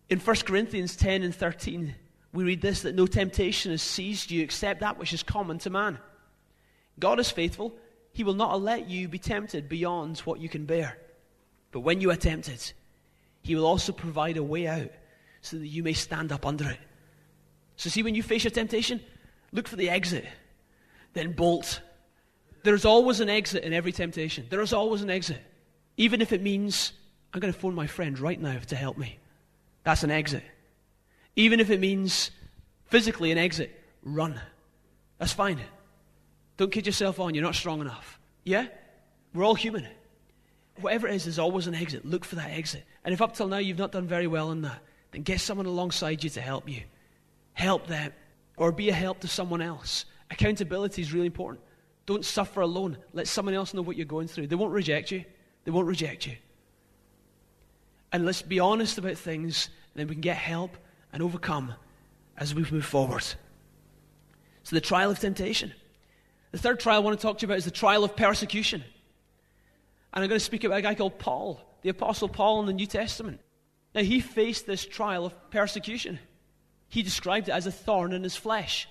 [0.10, 1.96] In 1 Corinthians 10 and 13,
[2.34, 5.70] we read this that no temptation has seized you except that which is common to
[5.70, 5.98] man.
[7.00, 7.76] God is faithful.
[8.14, 10.98] He will not let you be tempted beyond what you can bear.
[11.72, 12.74] But when you are tempted,
[13.42, 14.92] He will also provide a way out
[15.42, 16.80] so that you may stand up under it.
[17.78, 19.00] So, see, when you face your temptation,
[19.52, 20.26] Look for the exit,
[21.14, 21.82] then bolt.
[22.64, 24.46] There's always an exit in every temptation.
[24.50, 25.42] There is always an exit.
[25.98, 26.94] Even if it means
[27.34, 29.18] I'm going to phone my friend right now to help me.
[29.84, 30.44] That's an exit.
[31.40, 32.32] Even if it means
[32.88, 33.72] physically an exit,
[34.04, 34.42] run.
[35.20, 35.58] That's fine.
[36.58, 38.20] Don't kid yourself on, you're not strong enough.
[38.44, 38.68] Yeah?
[39.34, 39.88] We're all human.
[40.82, 42.06] Whatever it is, there's always an exit.
[42.06, 42.84] Look for that exit.
[43.06, 45.66] And if up till now you've not done very well in that, then get someone
[45.66, 46.82] alongside you to help you.
[47.54, 48.12] Help them
[48.58, 50.04] or be a help to someone else.
[50.32, 51.64] Accountability is really important.
[52.06, 52.98] Don't suffer alone.
[53.14, 54.48] Let someone else know what you're going through.
[54.48, 55.24] They won't reject you.
[55.64, 56.36] They won't reject you.
[58.12, 60.76] And let's be honest about things, then we can get help
[61.12, 61.74] and overcome
[62.38, 63.24] as we move forward.
[64.64, 65.74] So, the trial of temptation.
[66.52, 68.84] The third trial I want to talk to you about is the trial of persecution.
[70.14, 72.74] And I'm going to speak about a guy called Paul, the Apostle Paul in the
[72.74, 73.40] New Testament.
[73.94, 76.20] Now, he faced this trial of persecution.
[76.88, 78.88] He described it as a thorn in his flesh.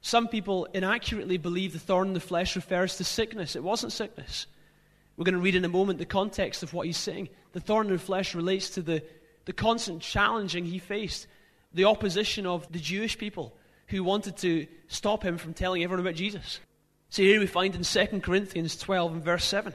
[0.00, 3.56] Some people inaccurately believe the thorn in the flesh refers to sickness.
[3.56, 4.46] It wasn't sickness.
[5.16, 7.28] We're going to read in a moment the context of what he's saying.
[7.52, 9.02] The thorn in the flesh relates to the,
[9.46, 11.26] the constant challenging he faced,
[11.76, 13.54] the opposition of the Jewish people
[13.88, 16.58] who wanted to stop him from telling everyone about Jesus.
[17.10, 19.72] So here we find in 2 Corinthians 12 and verse 7.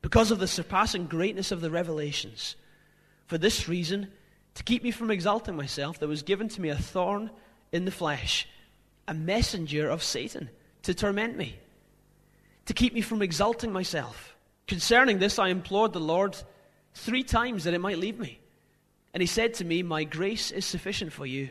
[0.00, 2.56] because of the surpassing greatness of the revelations.
[3.26, 4.08] For this reason,
[4.54, 7.30] to keep me from exalting myself, there was given to me a thorn
[7.70, 8.48] in the flesh,
[9.08, 10.50] a messenger of Satan
[10.82, 11.56] to torment me,
[12.66, 14.36] to keep me from exalting myself.
[14.66, 16.36] Concerning this, I implored the Lord
[16.94, 18.38] three times that it might leave me.
[19.14, 21.50] And he said to me, My grace is sufficient for you,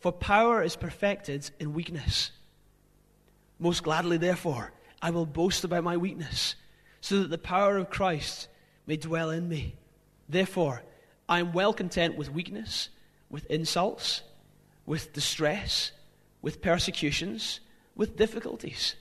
[0.00, 2.30] for power is perfected in weakness.
[3.58, 6.54] Most gladly, therefore, I will boast about my weakness,
[7.00, 8.48] so that the power of Christ
[8.86, 9.76] may dwell in me.
[10.28, 10.82] Therefore,
[11.28, 12.88] I am well content with weakness,
[13.30, 14.22] with insults,
[14.86, 15.92] with distress,
[16.42, 17.60] with persecutions,
[17.94, 18.94] with difficulties.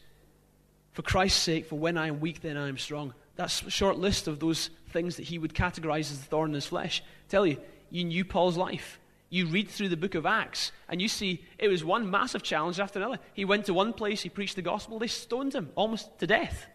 [0.91, 3.13] For Christ's sake, for when I am weak, then I am strong.
[3.35, 6.55] That's a short list of those things that he would categorize as the thorn in
[6.55, 7.03] his flesh.
[7.05, 7.57] I tell you,
[7.89, 8.99] you knew Paul's life.
[9.29, 12.79] You read through the book of Acts, and you see it was one massive challenge
[12.79, 13.19] after another.
[13.33, 16.65] He went to one place, he preached the gospel, they stoned him almost to death.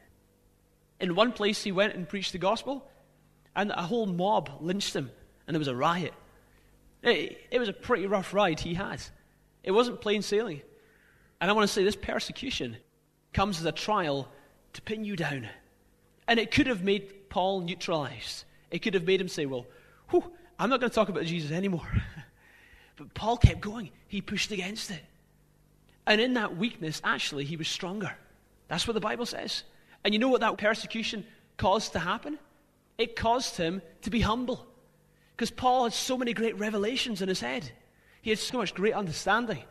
[1.01, 2.89] In one place, he went and preached the gospel,
[3.57, 5.11] and a whole mob lynched him,
[5.47, 6.13] and there was a riot.
[7.03, 9.03] It, it was a pretty rough ride he had.
[9.65, 10.63] It wasn't plain sailing.
[11.41, 12.77] And I want to say this persecution
[13.33, 14.29] comes as a trial
[14.75, 15.49] to pin you down.
[16.29, 18.45] And it could have made Paul neutralized.
[18.71, 19.67] It could have made him say, Well,
[20.11, 21.89] whew, I'm not going to talk about Jesus anymore.
[22.97, 23.91] but Paul kept going.
[24.09, 25.03] He pushed against it.
[26.07, 28.13] And in that weakness, actually, he was stronger.
[28.69, 29.63] That's what the Bible says.
[30.05, 31.25] And you know what that persecution
[31.57, 32.39] caused to happen?
[32.99, 34.67] It caused him to be humble.
[35.37, 37.71] Because Paul had so many great revelations in his head.
[38.21, 39.63] He had so much great understanding.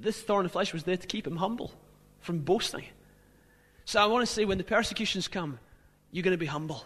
[0.00, 1.72] This thorn in flesh was there to keep him humble
[2.20, 2.84] from boasting.
[3.84, 5.58] So I want to say when the persecutions come,
[6.10, 6.84] you're going to be humble.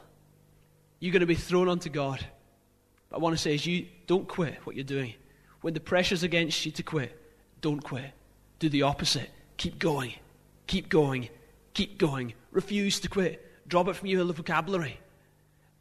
[0.98, 2.24] You're going to be thrown onto God.
[3.10, 5.14] But I want to say is you don't quit what you're doing.
[5.60, 7.16] When the pressure's against you to quit,
[7.60, 8.12] don't quit.
[8.58, 9.30] Do the opposite.
[9.56, 10.14] Keep going.
[10.66, 11.28] Keep going.
[11.74, 12.34] Keep going.
[12.50, 13.44] Refuse to quit.
[13.68, 14.98] Drop it from your vocabulary.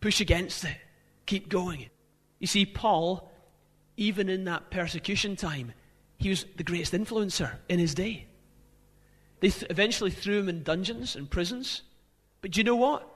[0.02, 0.78] Push against it.
[1.26, 1.90] Keep going.
[2.40, 3.32] You see, Paul,
[3.98, 5.74] even in that persecution time,
[6.18, 8.26] he was the greatest influencer in his day.
[9.40, 11.84] They th- eventually threw him in dungeons and prisons.
[12.42, 13.08] But do you know what?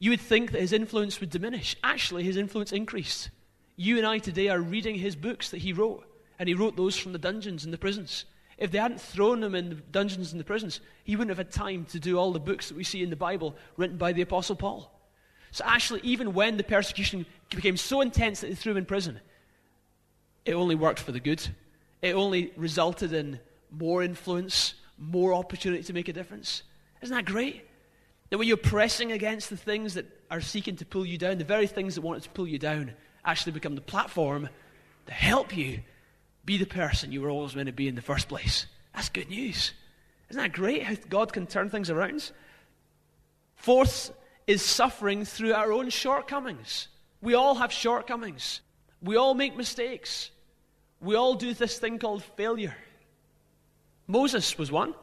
[0.00, 1.76] You would think that his influence would diminish.
[1.84, 3.30] Actually, his influence increased.
[3.76, 6.04] You and I today are reading his books that he wrote,
[6.38, 8.24] and he wrote those from the dungeons and the prisons.
[8.56, 11.52] If they hadn't thrown him in the dungeons and the prisons, he wouldn't have had
[11.52, 14.22] time to do all the books that we see in the Bible written by the
[14.22, 14.90] Apostle Paul.
[15.50, 19.20] So, actually, even when the persecution became so intense that they threw him in prison,
[20.46, 21.46] it only worked for the good.
[22.00, 23.38] It only resulted in
[23.70, 26.62] more influence, more opportunity to make a difference.
[27.02, 27.66] Isn't that great?
[28.30, 31.44] That when you're pressing against the things that are seeking to pull you down, the
[31.44, 32.92] very things that wanted to pull you down
[33.24, 34.48] actually become the platform
[35.06, 35.80] to help you
[36.44, 38.66] be the person you were always meant to be in the first place.
[38.94, 39.72] That's good news.
[40.30, 42.30] Isn't that great how God can turn things around?
[43.56, 44.12] Fourth
[44.46, 46.88] is suffering through our own shortcomings.
[47.20, 48.60] We all have shortcomings.
[49.02, 50.30] We all make mistakes.
[51.00, 52.74] We all do this thing called failure.
[54.06, 54.94] Moses was one.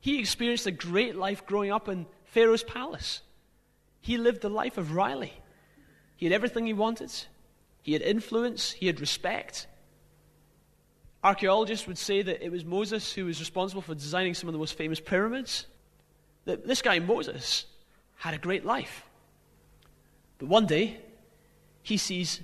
[0.00, 3.22] He experienced a great life growing up in Pharaoh's palace.
[4.00, 5.32] He lived the life of Riley.
[6.16, 7.12] He had everything he wanted,
[7.82, 9.66] he had influence, he had respect.
[11.22, 14.58] Archaeologists would say that it was Moses who was responsible for designing some of the
[14.58, 15.66] most famous pyramids.
[16.44, 17.64] That this guy, Moses,
[18.16, 19.04] had a great life.
[20.38, 20.98] But one day,
[21.82, 22.40] he sees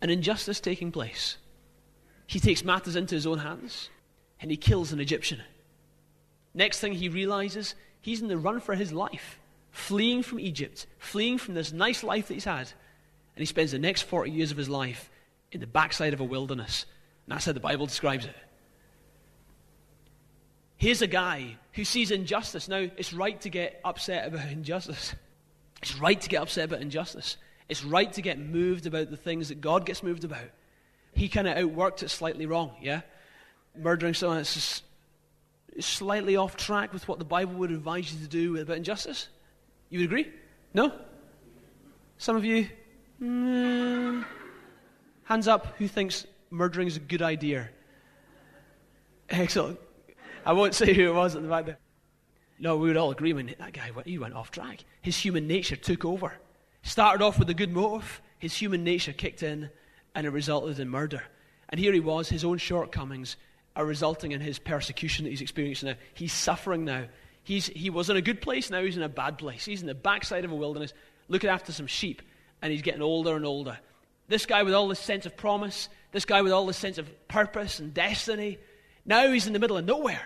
[0.00, 1.38] an injustice taking place.
[2.26, 3.88] He takes matters into his own hands
[4.40, 5.40] and he kills an Egyptian.
[6.52, 7.74] Next thing he realizes,
[8.04, 9.38] he's in the run for his life,
[9.70, 12.70] fleeing from Egypt, fleeing from this nice life that he's had.
[13.36, 15.10] And he spends the next 40 years of his life
[15.50, 16.86] in the backside of a wilderness.
[17.24, 18.36] And that's how the Bible describes it.
[20.76, 22.68] Here's a guy who sees injustice.
[22.68, 25.14] Now, it's right to get upset about injustice.
[25.80, 27.38] It's right to get upset about injustice.
[27.68, 30.50] It's right to get moved about the things that God gets moved about.
[31.14, 33.00] He kind of outworked it slightly wrong, yeah?
[33.76, 34.82] murdering someone that's
[35.80, 39.28] slightly off track with what the Bible would advise you to do about injustice?
[39.90, 40.32] You would agree?
[40.72, 40.92] No?
[42.18, 42.68] Some of you?
[43.22, 44.24] Mm,
[45.24, 47.68] hands up who thinks murdering is a good idea.
[49.30, 49.78] Excellent.
[50.46, 51.78] I won't say who it was at the back there.
[52.58, 54.84] No, we would all agree when that guy he went off track.
[55.02, 56.32] His human nature took over.
[56.82, 59.70] Started off with a good motive, his human nature kicked in,
[60.14, 61.22] and it resulted in murder.
[61.70, 63.36] And here he was, his own shortcomings
[63.76, 65.96] are resulting in his persecution that he's experiencing now.
[66.14, 67.04] He's suffering now.
[67.42, 69.64] He's, he was in a good place, now he's in a bad place.
[69.64, 70.94] He's in the backside of a wilderness
[71.28, 72.22] looking after some sheep,
[72.62, 73.78] and he's getting older and older.
[74.28, 77.28] This guy with all this sense of promise, this guy with all this sense of
[77.28, 78.58] purpose and destiny,
[79.04, 80.22] now he's in the middle of nowhere.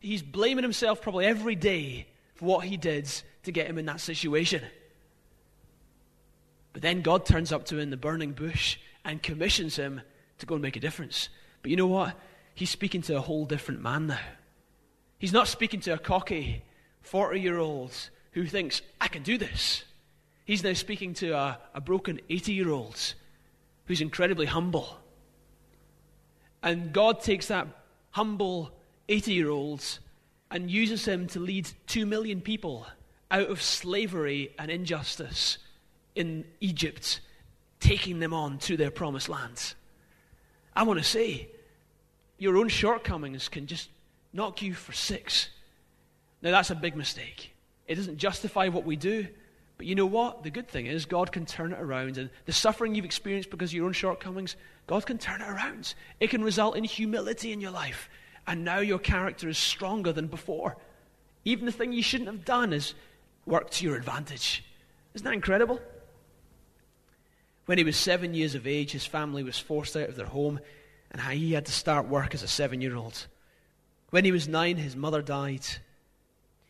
[0.00, 3.08] He's blaming himself probably every day for what he did
[3.44, 4.62] to get him in that situation.
[6.72, 10.00] But then God turns up to him in the burning bush and commissions him
[10.38, 11.28] to go and make a difference.
[11.60, 12.16] But you know what?
[12.54, 14.18] He's speaking to a whole different man now.
[15.18, 16.62] He's not speaking to a cocky
[17.02, 17.92] 40 year old
[18.32, 19.84] who thinks, I can do this.
[20.44, 23.14] He's now speaking to a, a broken 80 year old
[23.86, 24.96] who's incredibly humble.
[26.62, 27.66] And God takes that
[28.10, 28.72] humble
[29.08, 29.98] 80 year old
[30.50, 32.86] and uses him to lead 2 million people
[33.30, 35.58] out of slavery and injustice
[36.14, 37.20] in Egypt,
[37.80, 39.74] taking them on to their promised land.
[40.76, 41.48] I want to say,
[42.42, 43.88] your own shortcomings can just
[44.32, 45.48] knock you for six.
[46.42, 47.52] Now, that's a big mistake.
[47.86, 49.28] It doesn't justify what we do,
[49.78, 50.42] but you know what?
[50.42, 52.18] The good thing is, God can turn it around.
[52.18, 54.56] And the suffering you've experienced because of your own shortcomings,
[54.88, 55.94] God can turn it around.
[56.18, 58.10] It can result in humility in your life.
[58.44, 60.76] And now your character is stronger than before.
[61.44, 62.94] Even the thing you shouldn't have done has
[63.46, 64.64] worked to your advantage.
[65.14, 65.80] Isn't that incredible?
[67.66, 70.58] When he was seven years of age, his family was forced out of their home,
[71.12, 73.26] and how he had to start work as a seven year old.
[74.10, 75.64] When he was nine, his mother died.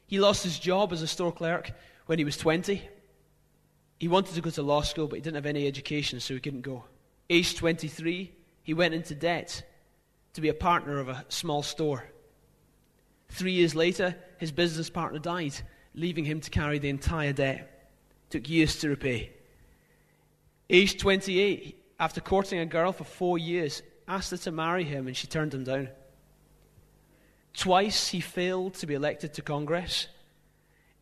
[0.06, 1.72] He lost his job as a store clerk
[2.06, 2.82] when he was 20.
[3.98, 6.40] He wanted to go to law school, but he didn't have any education, so he
[6.40, 6.84] couldn't go.
[7.30, 8.32] Age 23,
[8.64, 9.62] he went into debt
[10.34, 12.04] to be a partner of a small store.
[13.28, 15.54] Three years later, his business partner died,
[15.94, 17.90] leaving him to carry the entire debt.
[18.26, 19.30] It took years to repay.
[20.68, 25.16] Age 28, after courting a girl for four years, asked her to marry him, and
[25.16, 25.88] she turned him down.
[27.54, 30.08] Twice he failed to be elected to Congress.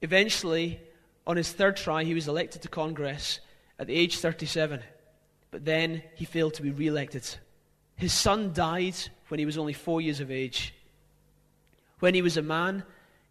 [0.03, 0.81] Eventually,
[1.27, 3.41] on his third try, he was elected to Congress
[3.79, 4.81] at the age 37,
[5.51, 7.27] but then he failed to be re elected.
[7.97, 8.97] His son died
[9.29, 10.75] when he was only four years of age.
[12.01, 12.83] When he was a man,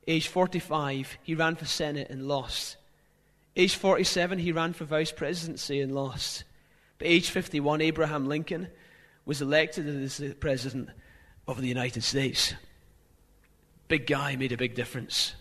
[0.08, 2.78] age 45, he ran for Senate and lost.
[3.56, 6.44] Age 47, he ran for vice presidency and lost.
[6.98, 8.70] But age 51, Abraham Lincoln
[9.30, 10.90] was elected as the president
[11.48, 12.56] of the United States.
[13.88, 15.36] Big guy made a big difference.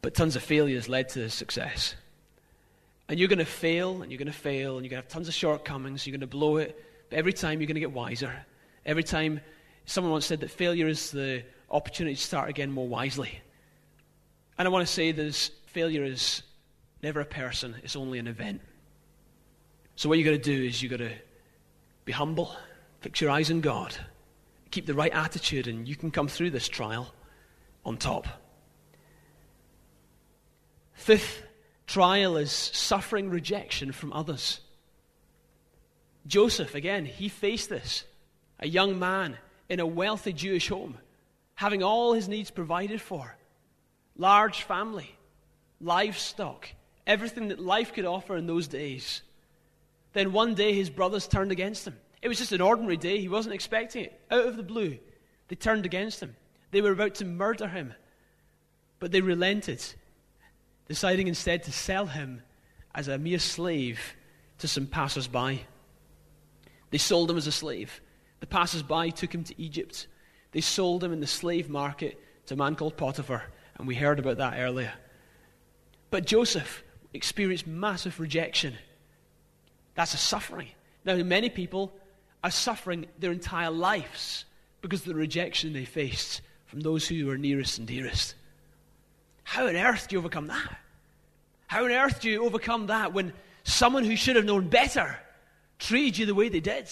[0.00, 1.94] But tons of failures led to his success.
[3.10, 5.08] And you're going to fail, and you're going to fail, and you're going to have
[5.08, 7.92] tons of shortcomings, you're going to blow it, but every time you're going to get
[7.92, 8.32] wiser.
[8.86, 9.42] Every time,
[9.84, 13.38] someone once said that failure is the opportunity to start again more wisely.
[14.56, 16.42] And I want to say this failure is
[17.02, 18.62] never a person, it's only an event.
[19.96, 21.12] So, what you've got to do is you've got to
[22.04, 22.54] be humble,
[23.00, 23.96] fix your eyes on God,
[24.70, 27.12] keep the right attitude, and you can come through this trial
[27.84, 28.26] on top.
[30.92, 31.42] Fifth
[31.86, 34.60] trial is suffering rejection from others.
[36.26, 38.04] Joseph, again, he faced this.
[38.60, 39.36] A young man
[39.68, 40.96] in a wealthy Jewish home,
[41.54, 43.36] having all his needs provided for,
[44.16, 45.14] large family,
[45.80, 46.68] livestock,
[47.06, 49.22] everything that life could offer in those days.
[50.14, 51.96] Then one day his brothers turned against him.
[52.22, 53.20] It was just an ordinary day.
[53.20, 54.20] He wasn't expecting it.
[54.30, 54.98] Out of the blue,
[55.48, 56.34] they turned against him.
[56.70, 57.92] They were about to murder him.
[58.98, 59.84] But they relented,
[60.88, 62.42] deciding instead to sell him
[62.94, 64.00] as a mere slave
[64.58, 65.60] to some passers by.
[66.90, 68.00] They sold him as a slave.
[68.40, 70.06] The passers by took him to Egypt.
[70.52, 73.42] They sold him in the slave market to a man called Potiphar,
[73.76, 74.92] and we heard about that earlier.
[76.10, 78.74] But Joseph experienced massive rejection.
[79.94, 80.68] That's a suffering.
[81.04, 81.92] Now, many people
[82.42, 84.44] are suffering their entire lives
[84.80, 88.34] because of the rejection they faced from those who were nearest and dearest.
[89.44, 90.76] How on earth do you overcome that?
[91.66, 95.18] How on earth do you overcome that when someone who should have known better
[95.78, 96.88] treated you the way they did?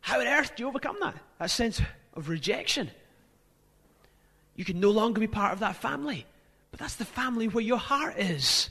[0.00, 1.16] How on earth do you overcome that?
[1.38, 1.80] That sense
[2.14, 2.90] of rejection.
[4.56, 6.26] You can no longer be part of that family.
[6.70, 8.70] But that's the family where your heart is.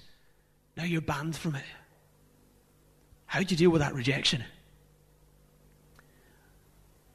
[0.78, 1.64] Now you're banned from it.
[3.30, 4.44] How do you deal with that rejection?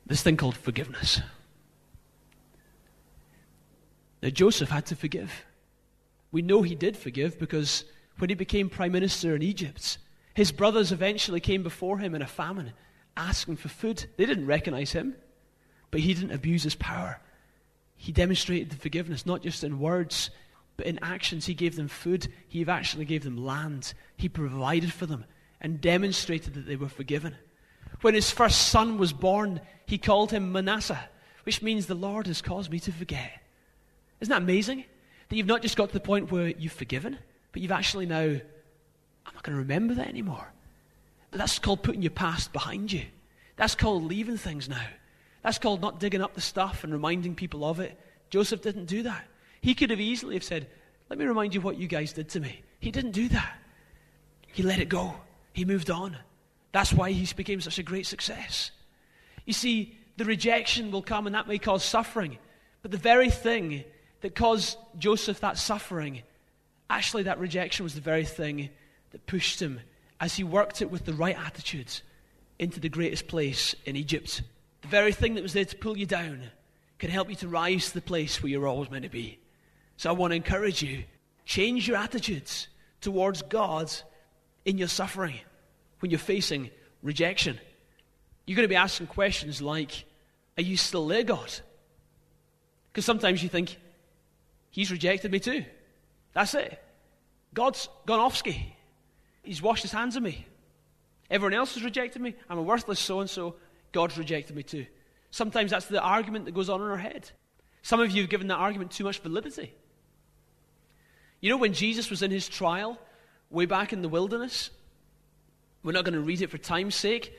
[0.07, 1.21] This thing called forgiveness.
[4.23, 5.45] Now, Joseph had to forgive.
[6.31, 7.85] We know he did forgive because
[8.19, 9.99] when he became prime minister in Egypt,
[10.35, 12.75] his brothers eventually came before him in a famine
[13.17, 14.07] asking for food.
[14.17, 15.17] They didn't recognize him,
[15.91, 17.19] but he didn't abuse his power.
[17.97, 20.31] He demonstrated the forgiveness, not just in words,
[20.77, 22.29] but in actions, he gave them food.
[22.47, 23.95] He actually gave them land.
[24.17, 25.25] He provided for them
[25.65, 27.35] and demonstrated that they were forgiven.
[28.03, 31.09] When his first son was born, he called him Manasseh,
[31.45, 33.41] which means the Lord has caused me to forget.
[34.21, 34.85] Isn't that amazing?
[35.29, 37.19] That you've not just got to the point where you've forgiven,
[37.51, 40.53] but you've actually now, I'm not going to remember that anymore.
[41.31, 43.07] But that's called putting your past behind you.
[43.57, 44.87] That's called leaving things now.
[45.43, 47.99] That's called not digging up the stuff and reminding people of it.
[48.29, 49.25] Joseph didn't do that.
[49.63, 50.67] He could have easily have said,
[51.09, 52.61] Let me remind you what you guys did to me.
[52.81, 53.57] He didn't do that.
[54.49, 55.15] He let it go.
[55.55, 56.19] He moved on.
[56.73, 58.73] That's why he became such a great success.
[59.47, 62.37] You see, the rejection will come and that may cause suffering.
[62.83, 63.85] But the very thing
[64.21, 66.23] that caused Joseph that suffering,
[66.91, 68.69] actually, that rejection was the very thing
[69.13, 69.81] that pushed him
[70.21, 72.03] as he worked it with the right attitudes
[72.59, 74.43] into the greatest place in Egypt.
[74.83, 76.43] The very thing that was there to pull you down
[76.99, 79.39] can help you to rise to the place where you're always meant to be.
[79.97, 81.05] So I want to encourage you
[81.45, 82.67] change your attitudes
[83.01, 83.93] towards God
[84.65, 85.39] in your suffering
[86.01, 86.71] when you're facing
[87.03, 87.59] rejection.
[88.47, 90.05] You're going to be asking questions like,
[90.59, 91.53] Are you still there, God?
[92.93, 93.77] Because sometimes you think,
[94.71, 95.65] He's rejected me too.
[96.33, 96.83] That's it.
[97.55, 98.75] God's gone off ski.
[99.45, 100.47] He's washed his hands of me.
[101.31, 102.35] Everyone else has rejected me.
[102.51, 103.55] I'm a worthless so and so.
[103.93, 104.87] God's rejected me too.
[105.31, 107.31] Sometimes that's the argument that goes on in our head.
[107.83, 109.73] Some of you have given that argument too much validity.
[111.41, 112.99] You know, when Jesus was in his trial,
[113.55, 114.71] way back in the wilderness,
[115.83, 117.33] we're not going to read it for time's sake.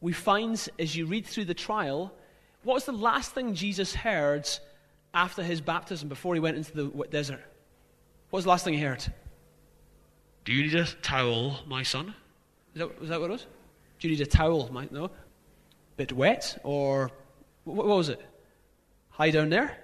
[0.00, 2.12] We find, as you read through the trial,
[2.64, 4.48] what was the last thing Jesus heard
[5.14, 7.40] after his baptism, before he went into the desert?
[8.30, 9.04] What was the last thing he heard?
[10.44, 12.14] Do you need a towel, my son?
[12.74, 13.46] Is that, was that what it was?
[14.00, 15.10] Do you need a towel, my no?
[15.96, 17.10] Bit wet or
[17.64, 18.20] what, what was it?
[19.10, 19.76] High down there.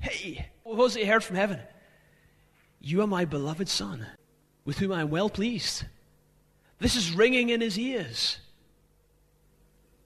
[0.00, 1.60] Hey, what was it he heard from heaven?
[2.80, 4.06] You are my beloved son,
[4.66, 5.84] with whom I am well pleased.
[6.78, 8.38] This is ringing in his ears.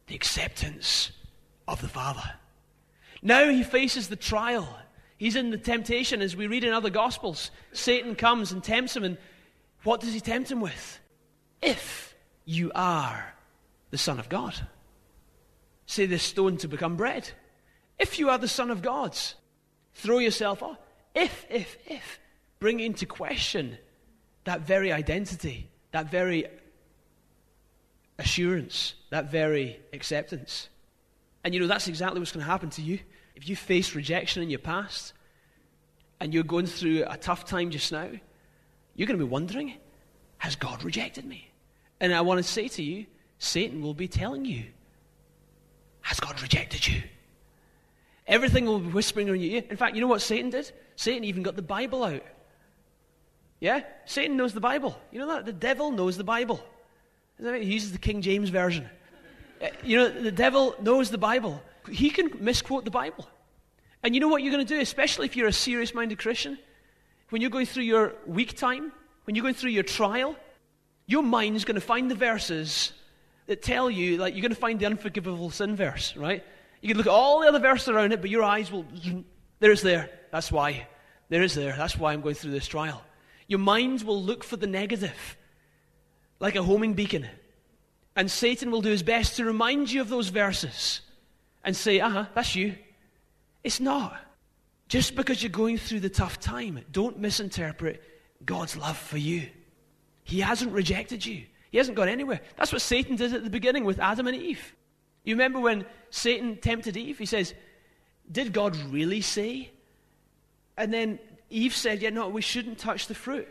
[0.07, 1.11] The acceptance
[1.67, 2.35] of the Father.
[3.23, 4.79] Now he faces the trial.
[5.17, 7.51] He's in the temptation, as we read in other Gospels.
[7.73, 9.19] Satan comes and tempts him, and
[9.83, 11.01] what does he tempt him with?
[11.61, 13.35] If you are
[13.91, 14.55] the Son of God,
[15.87, 17.31] say this stone to become bread.
[17.99, 19.17] If you are the Son of God,
[19.95, 20.79] throw yourself off.
[21.15, 22.21] If, if, if,
[22.61, 23.79] bring into question
[24.51, 26.45] that very identity, that very
[28.19, 30.69] assurance, that very acceptance.
[31.45, 32.99] And you know, that's exactly what's going to happen to you.
[33.37, 35.13] If you face rejection in your past
[36.19, 38.09] and you're going through a tough time just now,
[38.97, 39.75] you're going to be wondering,
[40.39, 41.49] has God rejected me?
[42.01, 43.07] And I want to say to you,
[43.39, 44.65] Satan will be telling you,
[46.01, 47.05] has God rejected you?
[48.27, 49.63] Everything will be whispering in your ear.
[49.71, 50.73] In fact, you know what Satan did?
[50.97, 52.25] Satan even got the Bible out.
[53.61, 53.83] Yeah?
[54.07, 54.99] Satan knows the Bible.
[55.13, 55.47] You know that?
[55.47, 56.65] The devil knows the Bible.
[57.39, 58.89] He uses the King James Version.
[59.63, 61.63] Uh, you know, the devil knows the Bible.
[61.91, 63.27] He can misquote the Bible.
[64.03, 66.59] And you know what you're going to do, especially if you're a serious minded Christian?
[67.29, 68.93] When you're going through your weak time,
[69.25, 70.37] when you're going through your trial,
[71.07, 72.93] your mind's going to find the verses
[73.47, 76.45] that tell you, like, you're going to find the unforgivable sin verse, right?
[76.81, 78.87] You can look at all the other verses around it, but your eyes will,
[79.61, 80.09] there it's there.
[80.31, 80.87] That's why.
[81.29, 81.75] There is there.
[81.77, 83.03] That's why I'm going through this trial.
[83.51, 85.37] Your mind will look for the negative,
[86.39, 87.27] like a homing beacon.
[88.15, 91.01] And Satan will do his best to remind you of those verses
[91.65, 92.77] and say, uh huh, that's you.
[93.65, 94.17] It's not.
[94.87, 98.01] Just because you're going through the tough time, don't misinterpret
[98.45, 99.49] God's love for you.
[100.23, 102.41] He hasn't rejected you, He hasn't gone anywhere.
[102.57, 104.77] That's what Satan did at the beginning with Adam and Eve.
[105.25, 107.19] You remember when Satan tempted Eve?
[107.19, 107.53] He says,
[108.31, 109.73] Did God really say?
[110.77, 111.19] And then
[111.51, 113.49] Eve said, Yeah, no, we shouldn't touch the fruit.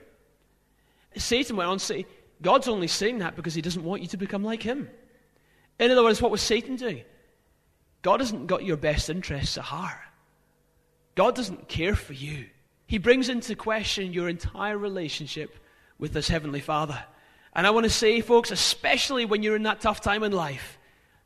[1.15, 2.05] Satan went on to say,
[2.41, 4.89] God's only saying that because he doesn't want you to become like him.
[5.79, 7.03] In other words, what was Satan doing?
[8.01, 9.97] God hasn't got your best interests at heart.
[11.15, 12.45] God doesn't care for you.
[12.87, 15.55] He brings into question your entire relationship
[15.97, 17.03] with this Heavenly Father.
[17.53, 20.77] And I want to say, folks, especially when you're in that tough time in life,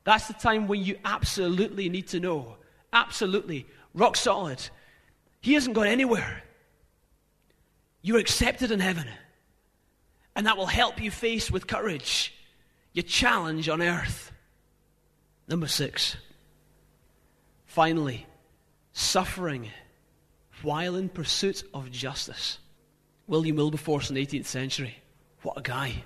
[0.04, 2.56] that's the time when you absolutely need to know,
[2.92, 4.68] absolutely, rock solid,
[5.40, 6.42] He hasn't gone anywhere.
[8.04, 9.06] You're accepted in heaven.
[10.36, 12.34] And that will help you face with courage
[12.92, 14.30] your challenge on earth.
[15.48, 16.14] Number six.
[17.64, 18.26] Finally,
[18.92, 19.70] suffering
[20.62, 22.58] while in pursuit of justice.
[23.26, 24.96] William Wilberforce in the 18th century.
[25.40, 26.04] What a guy.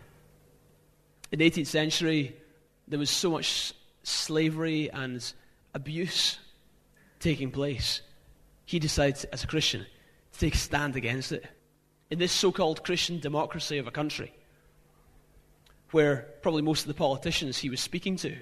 [1.33, 2.37] In the 18th century,
[2.87, 3.75] there was so much
[4.05, 5.33] slavery and
[5.75, 6.39] abuse
[7.19, 8.03] taking place.
[8.67, 9.85] He decides, as a Christian,
[10.33, 11.45] to take a stand against it
[12.11, 14.33] in this so called Christian democracy of a country,
[15.91, 18.37] where probably most of the politicians he was speaking to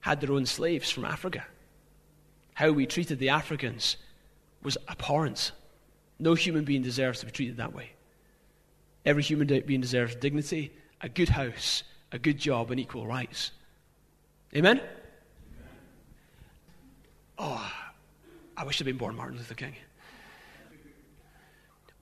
[0.00, 1.44] had their own slaves from Africa.
[2.54, 3.96] How we treated the Africans
[4.62, 5.52] was abhorrent.
[6.18, 7.90] No human being deserves to be treated that way.
[9.04, 11.82] Every human being deserves dignity, a good house,
[12.12, 13.52] a good job, and equal rights.
[14.54, 14.80] Amen?
[17.38, 17.72] Oh,
[18.56, 19.74] I wish I'd been born Martin Luther King.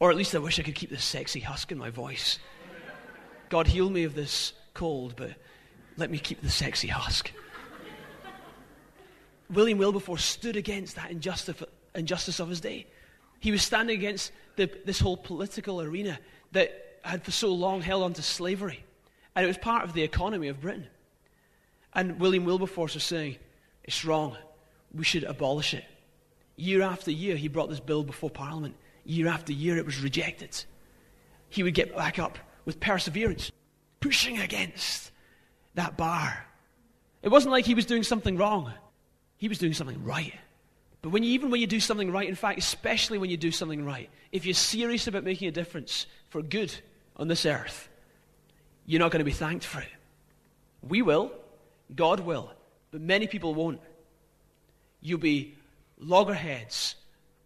[0.01, 2.39] Or at least I wish I could keep this sexy husk in my voice.
[3.49, 5.33] God, heal me of this cold, but
[5.97, 7.33] let me keep the sexy husk.
[9.51, 12.87] William Wilberforce stood against that injustice of his day.
[13.41, 16.19] He was standing against the, this whole political arena
[16.53, 18.85] that had for so long held on to slavery.
[19.35, 20.87] And it was part of the economy of Britain.
[21.95, 23.37] And William Wilberforce was saying,
[23.85, 24.37] it's wrong.
[24.93, 25.85] We should abolish it.
[26.57, 28.77] Year after year, he brought this bill before Parliament.
[29.09, 30.65] Year after year, it was rejected.
[31.49, 33.51] He would get back up with perseverance,
[34.01, 35.11] pushing against
[35.77, 36.45] that bar.
[37.23, 38.71] It wasn't like he was doing something wrong,
[39.39, 40.35] he was doing something right.
[41.01, 43.51] But when you, even when you do something right, in fact, especially when you do
[43.51, 46.75] something right, if you're serious about making a difference for good
[47.17, 47.89] on this earth,
[48.85, 49.89] you're not going to be thanked for it.
[50.87, 51.33] We will,
[51.97, 52.53] God will,
[52.91, 53.81] but many people won't.
[55.01, 55.55] You'll be
[55.99, 56.97] loggerheads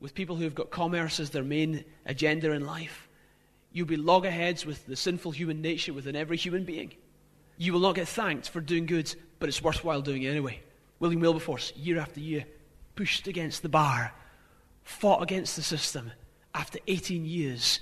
[0.03, 3.09] with people who've got commerce as their main agenda in life.
[3.73, 6.93] You'll be loggerheads with the sinful human nature within every human being.
[7.57, 10.61] You will not get thanked for doing good, but it's worthwhile doing it anyway.
[10.99, 12.45] William Wilberforce, year after year,
[12.97, 14.13] pushed against the bar,
[14.83, 16.11] fought against the system.
[16.53, 17.79] After 18 years,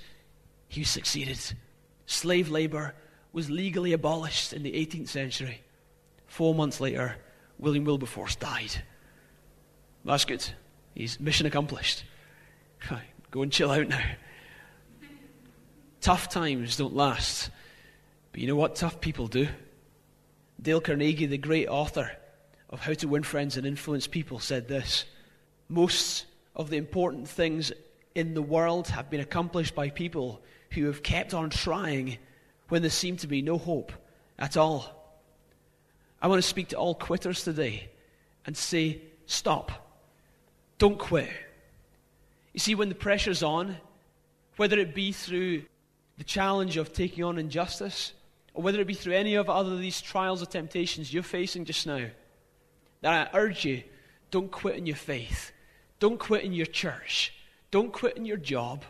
[0.67, 1.39] he succeeded.
[2.05, 2.93] Slave labor
[3.33, 5.61] was legally abolished in the 18th century.
[6.27, 7.15] Four months later,
[7.57, 8.83] William Wilberforce died.
[10.05, 10.45] That's good.
[10.93, 12.03] He's mission accomplished.
[13.31, 14.03] Go and chill out now.
[16.01, 17.49] Tough times don't last.
[18.31, 19.47] But you know what tough people do?
[20.61, 22.11] Dale Carnegie, the great author
[22.69, 25.05] of How to Win Friends and Influence People, said this
[25.69, 26.25] Most
[26.55, 27.71] of the important things
[28.15, 32.17] in the world have been accomplished by people who have kept on trying
[32.67, 33.93] when there seemed to be no hope
[34.37, 34.97] at all.
[36.21, 37.89] I want to speak to all quitters today
[38.45, 39.71] and say, Stop.
[40.77, 41.29] Don't quit.
[42.53, 43.77] You see, when the pressure's on,
[44.57, 45.63] whether it be through
[46.17, 48.13] the challenge of taking on injustice,
[48.53, 51.87] or whether it be through any of other these trials or temptations you're facing just
[51.87, 52.05] now,
[53.01, 53.83] that I urge you,
[54.29, 55.51] don't quit in your faith.
[55.99, 57.33] Don't quit in your church.
[57.69, 58.83] Don't quit in your job.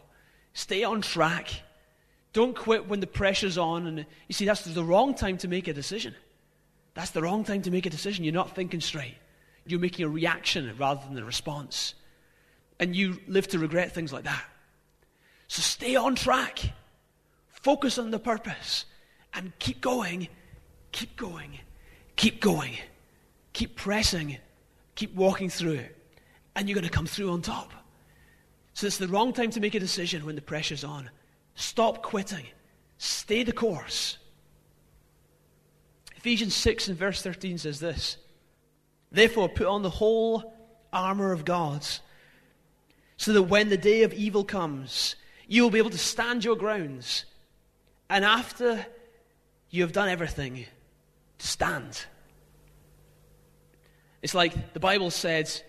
[0.53, 1.49] Stay on track.
[2.33, 3.87] Don't quit when the pressure's on.
[3.87, 6.15] And you see, that's the wrong time to make a decision.
[6.93, 8.23] That's the wrong time to make a decision.
[8.23, 9.15] You're not thinking straight.
[9.65, 11.93] You're making a reaction rather than a response.
[12.81, 14.43] And you live to regret things like that.
[15.47, 16.59] So stay on track.
[17.47, 18.85] Focus on the purpose.
[19.33, 20.27] And keep going.
[20.91, 21.59] Keep going.
[22.17, 22.73] Keep going.
[23.53, 24.37] Keep pressing.
[24.95, 25.97] Keep walking through it.
[26.55, 27.71] And you're going to come through on top.
[28.73, 31.09] So it's the wrong time to make a decision when the pressure's on.
[31.55, 32.45] Stop quitting.
[32.97, 34.17] Stay the course.
[36.17, 38.17] Ephesians 6 and verse 13 says this
[39.11, 40.53] Therefore, put on the whole
[40.93, 41.85] armor of God,
[43.21, 45.15] so that when the day of evil comes,
[45.47, 47.25] you will be able to stand your grounds.
[48.09, 48.83] And after
[49.69, 50.65] you have done everything,
[51.37, 52.03] to stand.
[54.23, 55.61] It's like the Bible says,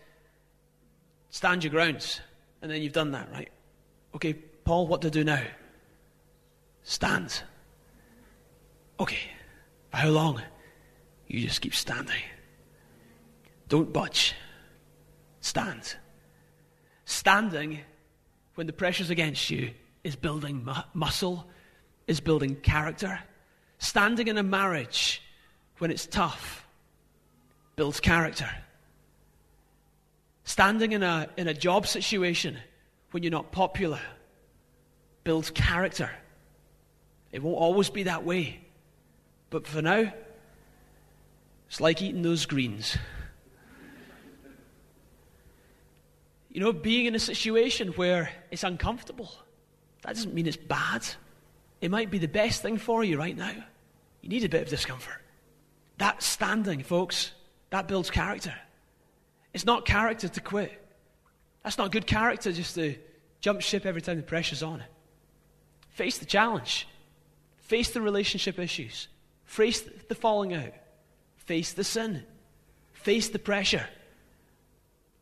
[1.29, 2.23] stand your grounds.
[2.63, 3.51] And then you've done that, right?
[4.15, 5.45] Okay, Paul, what to do now?
[6.85, 7.43] Stand.
[8.99, 9.29] Okay.
[9.91, 10.41] For how long?
[11.27, 12.23] You just keep standing.
[13.69, 14.35] Don't budge.
[15.43, 15.97] Stand.
[17.13, 17.81] Standing
[18.55, 21.47] when the pressure's against you is building mu- muscle,
[22.07, 23.21] is building character.
[23.79, 25.23] Standing in a marriage
[25.77, 26.67] when it's tough
[27.77, 28.49] builds character.
[30.45, 32.57] Standing in a, in a job situation
[33.11, 34.01] when you're not popular
[35.23, 36.11] builds character.
[37.31, 38.59] It won't always be that way.
[39.51, 40.15] But for now,
[41.69, 42.97] it's like eating those greens.
[46.53, 49.33] You know, being in a situation where it's uncomfortable,
[50.03, 51.03] that doesn't mean it's bad.
[51.81, 53.55] It might be the best thing for you right now.
[54.21, 55.21] You need a bit of discomfort.
[55.97, 57.33] That standing, folks,
[57.71, 58.55] that builds character.
[59.55, 60.79] It's not character to quit.
[61.63, 62.97] That's not good character just to
[63.41, 64.85] jump ship every time the pressure's on.
[65.91, 66.87] Face the challenge.
[67.61, 69.09] Face the relationship issues.
[69.45, 70.75] Face the falling out.
[71.37, 72.25] Face the sin.
[72.93, 73.87] Face the pressure.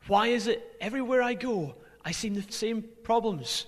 [0.06, 1.74] Why is it everywhere I go,
[2.04, 3.66] I see the same problems?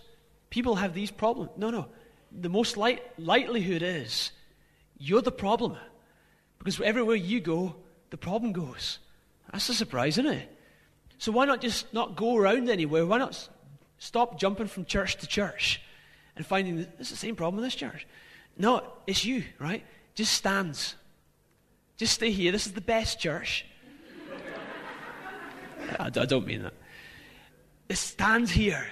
[0.50, 1.50] People have these problems.
[1.56, 1.86] No, no.
[2.30, 4.32] The most light, likelihood is
[4.98, 5.76] you're the problem.
[6.58, 7.74] Because everywhere you go,
[8.10, 8.98] the problem goes.
[9.50, 10.48] That's a surprise, isn't it?
[11.18, 13.04] So why not just not go around anywhere?
[13.04, 13.48] Why not
[13.98, 15.80] stop jumping from church to church
[16.36, 18.06] and finding that it's the same problem in this church?
[18.56, 19.84] No, it's you, right?
[20.14, 20.94] Just stands.
[21.96, 22.52] Just stay here.
[22.52, 23.64] This is the best church.
[25.98, 26.74] I, don't mean that.
[27.96, 28.86] Stand here.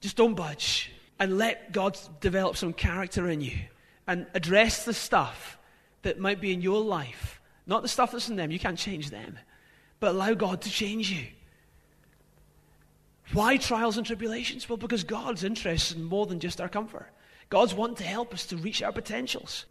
[0.00, 0.90] Just don't budge.
[1.18, 3.58] And let God develop some character in you.
[4.06, 5.58] and address the stuff
[6.02, 7.40] that might be in your life.
[7.66, 9.38] Not the stuff that's in them, you can't change them,
[10.00, 11.26] but allow God to change you.
[13.32, 14.68] Why trials and tribulations?
[14.68, 17.08] Well, because God's interested in more than just our comfort.
[17.48, 19.66] God's wanting to help us to reach our potentials,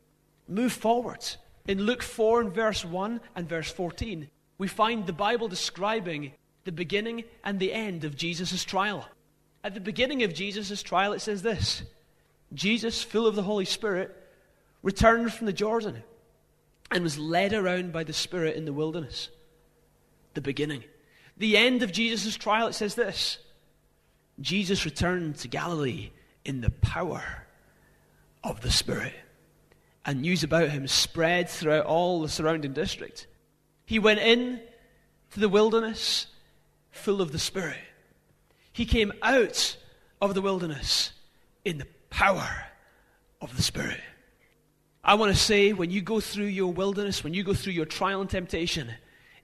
[0.47, 1.25] move forward.
[1.67, 4.29] In Luke 4 and verse 1 and verse 14,
[4.61, 6.33] we find the Bible describing
[6.65, 9.09] the beginning and the end of Jesus' trial.
[9.63, 11.81] At the beginning of Jesus' trial, it says this
[12.53, 14.15] Jesus, full of the Holy Spirit,
[14.83, 16.03] returned from the Jordan
[16.91, 19.29] and was led around by the Spirit in the wilderness.
[20.35, 20.83] The beginning.
[21.37, 23.39] The end of Jesus' trial, it says this
[24.41, 26.11] Jesus returned to Galilee
[26.45, 27.47] in the power
[28.43, 29.15] of the Spirit.
[30.05, 33.25] And news about him spread throughout all the surrounding district.
[33.85, 34.59] He went in
[35.31, 36.27] to the wilderness
[36.91, 37.77] full of the Spirit.
[38.73, 39.77] He came out
[40.21, 41.11] of the wilderness
[41.65, 42.65] in the power
[43.41, 43.99] of the Spirit.
[45.03, 47.85] I want to say when you go through your wilderness, when you go through your
[47.85, 48.91] trial and temptation,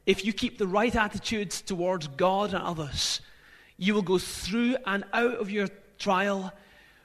[0.06, 3.22] if you keep the right attitudes towards God and others,
[3.78, 5.68] you will go through and out of your
[5.98, 6.54] trial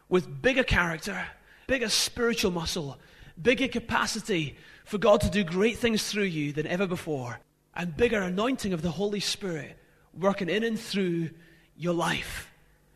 [0.08, 1.26] with bigger character,
[1.66, 2.98] bigger spiritual muscle,
[3.40, 7.40] bigger capacity for God to do great things through you than ever before,
[7.74, 9.76] and bigger anointing of the Holy Spirit
[10.12, 11.30] working in and through
[11.76, 12.50] your life.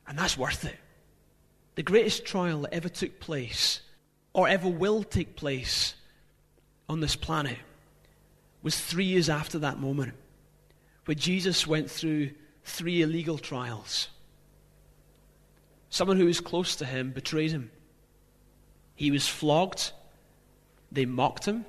[0.07, 0.77] And that's worth it.
[1.75, 3.81] The greatest trial that ever took place,
[4.33, 5.95] or ever will take place
[6.89, 7.59] on this planet,
[8.63, 10.15] was three years after that moment,
[11.05, 12.31] where Jesus went through
[12.65, 14.09] three illegal trials.
[15.89, 17.71] Someone who was close to him betrayed him.
[18.95, 19.93] He was flogged.
[20.91, 21.65] They mocked him.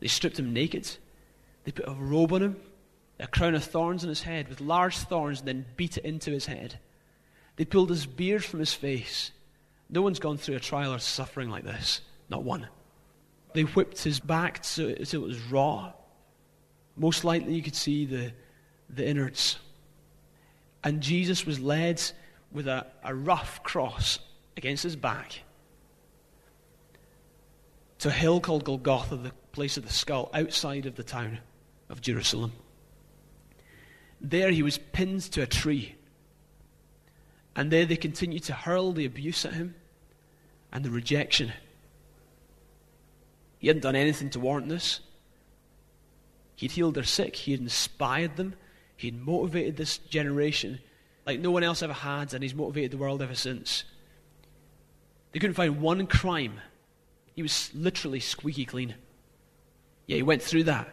[0.00, 0.88] They stripped him naked.
[1.64, 2.56] They put a robe on him
[3.20, 6.30] a crown of thorns on his head with large thorns, and then beat it into
[6.30, 6.78] his head.
[7.56, 9.30] They pulled his beard from his face.
[9.90, 12.00] No one's gone through a trial or suffering like this.
[12.28, 12.66] Not one.
[13.52, 15.92] They whipped his back so, it was raw.
[16.96, 18.32] Most likely, you could see the,
[18.88, 19.58] the innards.
[20.82, 22.00] And Jesus was led
[22.52, 24.18] with a, a rough cross
[24.56, 25.40] against his back
[28.00, 31.38] to a hill called Golgotha, the place of the skull, outside of the town
[31.88, 32.52] of Jerusalem.
[34.20, 35.94] There he was pinned to a tree.
[37.56, 39.74] And there they continued to hurl the abuse at him
[40.72, 41.52] and the rejection.
[43.58, 45.00] He hadn't done anything to warrant this.
[46.56, 48.54] He'd healed their sick, he had inspired them,
[48.96, 50.78] he had motivated this generation
[51.26, 53.84] like no one else ever had, and he's motivated the world ever since.
[55.32, 56.60] They couldn't find one crime.
[57.34, 58.94] He was literally squeaky clean.
[60.06, 60.88] Yeah, he went through that.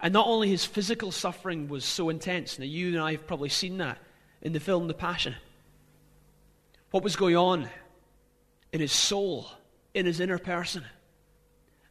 [0.00, 3.48] And not only his physical suffering was so intense, now you and I have probably
[3.48, 3.98] seen that
[4.42, 5.34] in the film The Passion.
[6.90, 7.68] What was going on
[8.72, 9.46] in his soul,
[9.94, 10.84] in his inner person?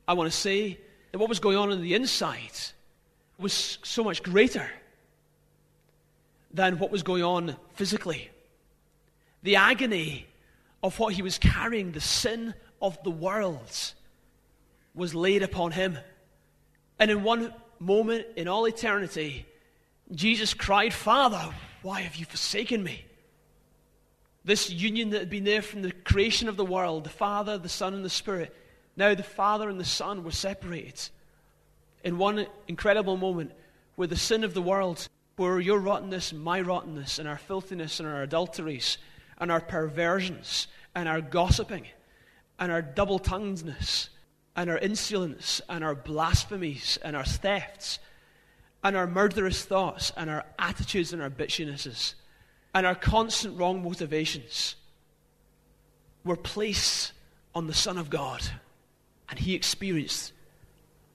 [0.08, 0.80] I want to say
[1.12, 2.52] that what was going on in the inside
[3.38, 4.70] was so much greater
[6.54, 8.30] than what was going on physically.
[9.42, 10.28] The agony
[10.84, 12.54] of what he was carrying, the sin
[12.84, 13.94] of the world,
[14.94, 15.98] was laid upon him.
[17.00, 19.46] And in one moment in all eternity,
[20.12, 21.50] Jesus cried, Father,
[21.82, 23.06] why have you forsaken me?
[24.46, 27.70] This union that had been there from the creation of the world, the Father, the
[27.70, 28.54] Son, and the Spirit,
[28.98, 31.00] now the Father and the Son were separated.
[32.04, 33.54] In one incredible moment
[33.96, 35.08] where the sin of the world,
[35.38, 38.98] where your rottenness my rottenness, and our filthiness and our adulteries,
[39.40, 41.86] and our perversions, and our gossiping,
[42.64, 44.08] and our double tonguedness,
[44.56, 48.00] and our insolence and our blasphemies and our thefts
[48.86, 52.14] and our murderous thoughts and our attitudes and our bitchinesses
[52.74, 54.78] and our constant wrong motivations
[56.24, 57.12] were placed
[57.54, 58.42] on the Son of God.
[59.28, 60.32] And he experienced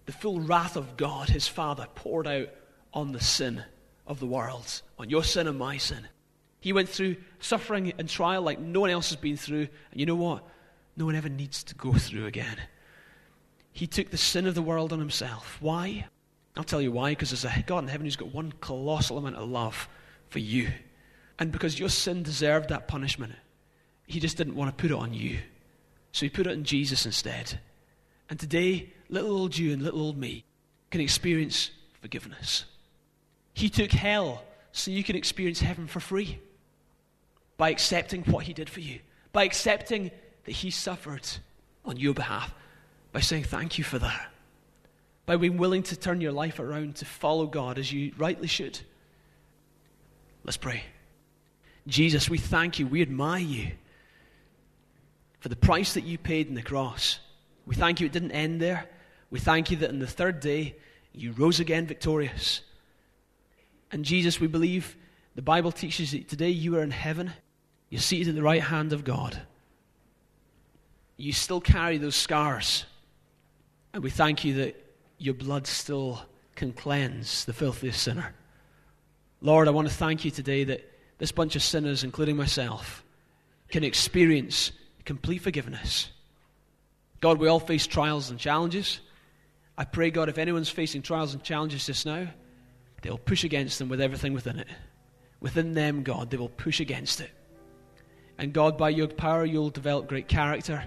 [0.04, 2.50] the full wrath of God, his Father, poured out
[2.92, 3.64] on the sin
[4.06, 6.08] of the world, on your sin and my sin.
[6.60, 9.68] He went through suffering and trial like no one else has been through.
[9.92, 10.44] And you know what?
[10.98, 12.56] No one ever needs to go through again.
[13.72, 15.56] He took the sin of the world on himself.
[15.60, 16.06] Why?
[16.56, 17.12] I'll tell you why.
[17.12, 19.88] Because there's a God in heaven who's got one colossal amount of love
[20.28, 20.68] for you.
[21.38, 23.32] And because your sin deserved that punishment,
[24.08, 25.38] he just didn't want to put it on you.
[26.10, 27.60] So he put it on Jesus instead.
[28.28, 30.44] And today, little old you and little old me
[30.90, 31.70] can experience
[32.00, 32.64] forgiveness.
[33.54, 34.42] He took hell
[34.72, 36.40] so you can experience heaven for free
[37.56, 38.98] by accepting what he did for you,
[39.32, 40.10] by accepting
[40.48, 41.28] that he suffered
[41.84, 42.54] on your behalf
[43.12, 44.30] by saying thank you for that,
[45.26, 48.80] by being willing to turn your life around to follow God as you rightly should.
[50.44, 50.84] Let's pray.
[51.86, 53.72] Jesus, we thank you, we admire you
[55.40, 57.18] for the price that you paid in the cross.
[57.66, 58.88] We thank you it didn't end there.
[59.28, 60.76] We thank you that on the third day
[61.12, 62.62] you rose again victorious.
[63.92, 64.96] And Jesus, we believe
[65.34, 67.34] the Bible teaches that today you are in heaven.
[67.90, 69.42] You're seated at the right hand of God.
[71.18, 72.86] You still carry those scars.
[73.92, 74.76] And we thank you that
[75.18, 76.22] your blood still
[76.54, 78.32] can cleanse the filthiest sinner.
[79.40, 80.88] Lord, I want to thank you today that
[81.18, 83.04] this bunch of sinners, including myself,
[83.68, 84.70] can experience
[85.04, 86.10] complete forgiveness.
[87.20, 89.00] God, we all face trials and challenges.
[89.76, 92.28] I pray, God, if anyone's facing trials and challenges just now,
[93.02, 94.68] they'll push against them with everything within it.
[95.40, 97.30] Within them, God, they will push against it.
[98.38, 100.84] And God, by your power, you'll develop great character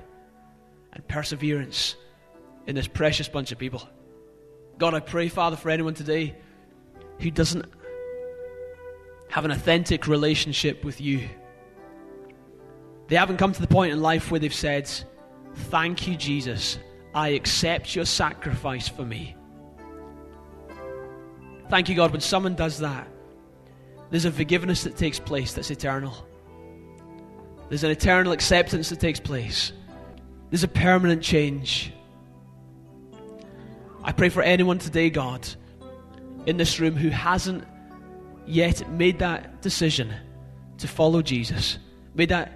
[0.94, 1.96] and perseverance
[2.68, 3.88] in this precious bunch of people.
[4.78, 6.36] God, I pray, Father, for anyone today
[7.20, 7.66] who doesn't
[9.30, 11.30] have an authentic relationship with you.
[13.08, 14.90] They haven't come to the point in life where they've said,
[15.54, 16.78] Thank you, Jesus.
[17.14, 19.36] I accept your sacrifice for me.
[21.70, 22.12] Thank you, God.
[22.12, 23.08] When someone does that,
[24.10, 26.14] there's a forgiveness that takes place that's eternal.
[27.70, 29.72] There's an eternal acceptance that takes place.
[30.52, 31.94] There's a permanent change.
[34.04, 35.48] I pray for anyone today, God,
[36.46, 37.64] in this room who hasn't
[38.46, 40.14] yet made that decision
[40.80, 41.80] to follow Jesus,
[42.16, 42.52] made that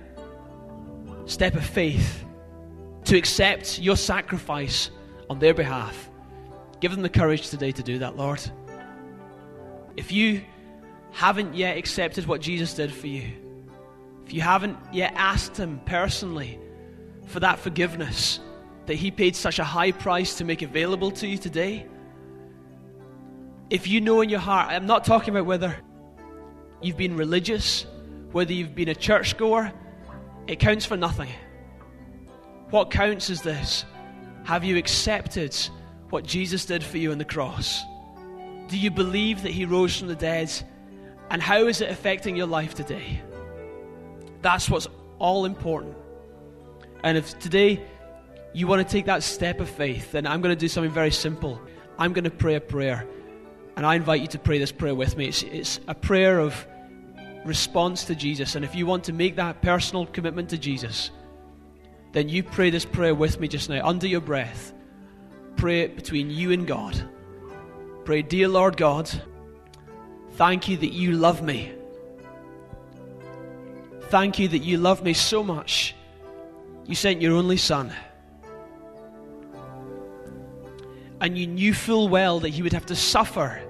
[1.26, 2.26] step of faith
[3.06, 4.91] to accept your sacrifice
[5.30, 6.10] on their behalf.
[6.82, 8.41] Give them the courage today to do that, Lord.
[9.96, 10.41] If you
[11.12, 13.32] haven't yet accepted what Jesus did for you,
[14.26, 16.60] if you haven't yet asked Him personally
[17.26, 18.39] for that forgiveness
[18.86, 21.88] that He paid such a high price to make available to you today,
[23.69, 25.76] if you know in your heart, I'm not talking about whether
[26.82, 27.86] you've been religious,
[28.32, 29.71] whether you've been a churchgoer,
[30.47, 31.30] it counts for nothing.
[32.69, 33.86] What counts is this
[34.43, 35.55] Have you accepted
[36.09, 37.84] what Jesus did for you on the cross?
[38.67, 40.51] Do you believe that He rose from the dead?
[41.32, 43.21] And how is it affecting your life today?
[44.41, 45.95] That's what's all important.
[47.06, 47.82] And if today
[48.51, 51.12] you want to take that step of faith, then I'm going to do something very
[51.12, 51.62] simple.
[51.99, 53.08] I'm going to pray a prayer.
[53.78, 55.28] And I invite you to pray this prayer with me.
[55.28, 56.66] It's, it's a prayer of
[57.45, 58.56] response to Jesus.
[58.56, 61.12] And if you want to make that personal commitment to Jesus,
[62.14, 64.74] then you pray this prayer with me just now, under your breath.
[65.58, 67.08] Pray it between you and God.
[68.03, 69.10] Pray, Dear Lord God,
[70.32, 71.72] thank you that you love me.
[74.10, 75.95] Thank you that you love me so much.
[76.86, 77.91] You sent your only Son.
[81.21, 83.61] And you knew full well that he would have to suffer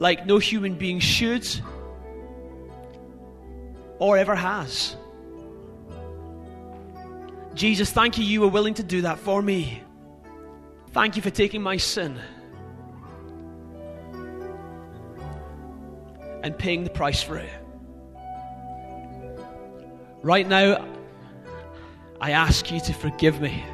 [0.00, 1.46] like no human being should
[3.98, 4.96] or ever has.
[7.54, 9.82] Jesus, thank you, you were willing to do that for me.
[10.92, 12.18] Thank you for taking my sin
[16.42, 17.50] and paying the price for it.
[20.22, 20.86] Right now,
[22.20, 23.64] I ask you to forgive me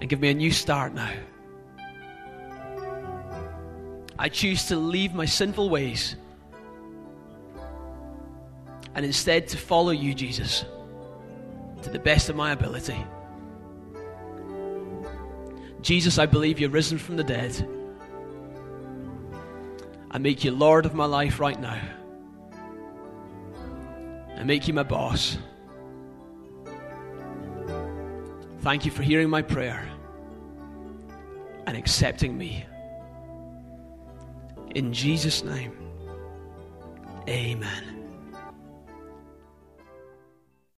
[0.00, 1.12] and give me a new start now.
[4.18, 6.16] I choose to leave my sinful ways
[8.94, 10.64] and instead to follow you, Jesus
[11.86, 12.96] to the best of my ability.
[15.82, 17.68] Jesus, I believe you're risen from the dead.
[20.10, 21.80] I make you Lord of my life right now.
[24.36, 25.38] I make you my boss.
[28.60, 29.88] Thank you for hearing my prayer
[31.66, 32.66] and accepting me.
[34.74, 35.72] In Jesus' name,
[37.28, 37.95] amen.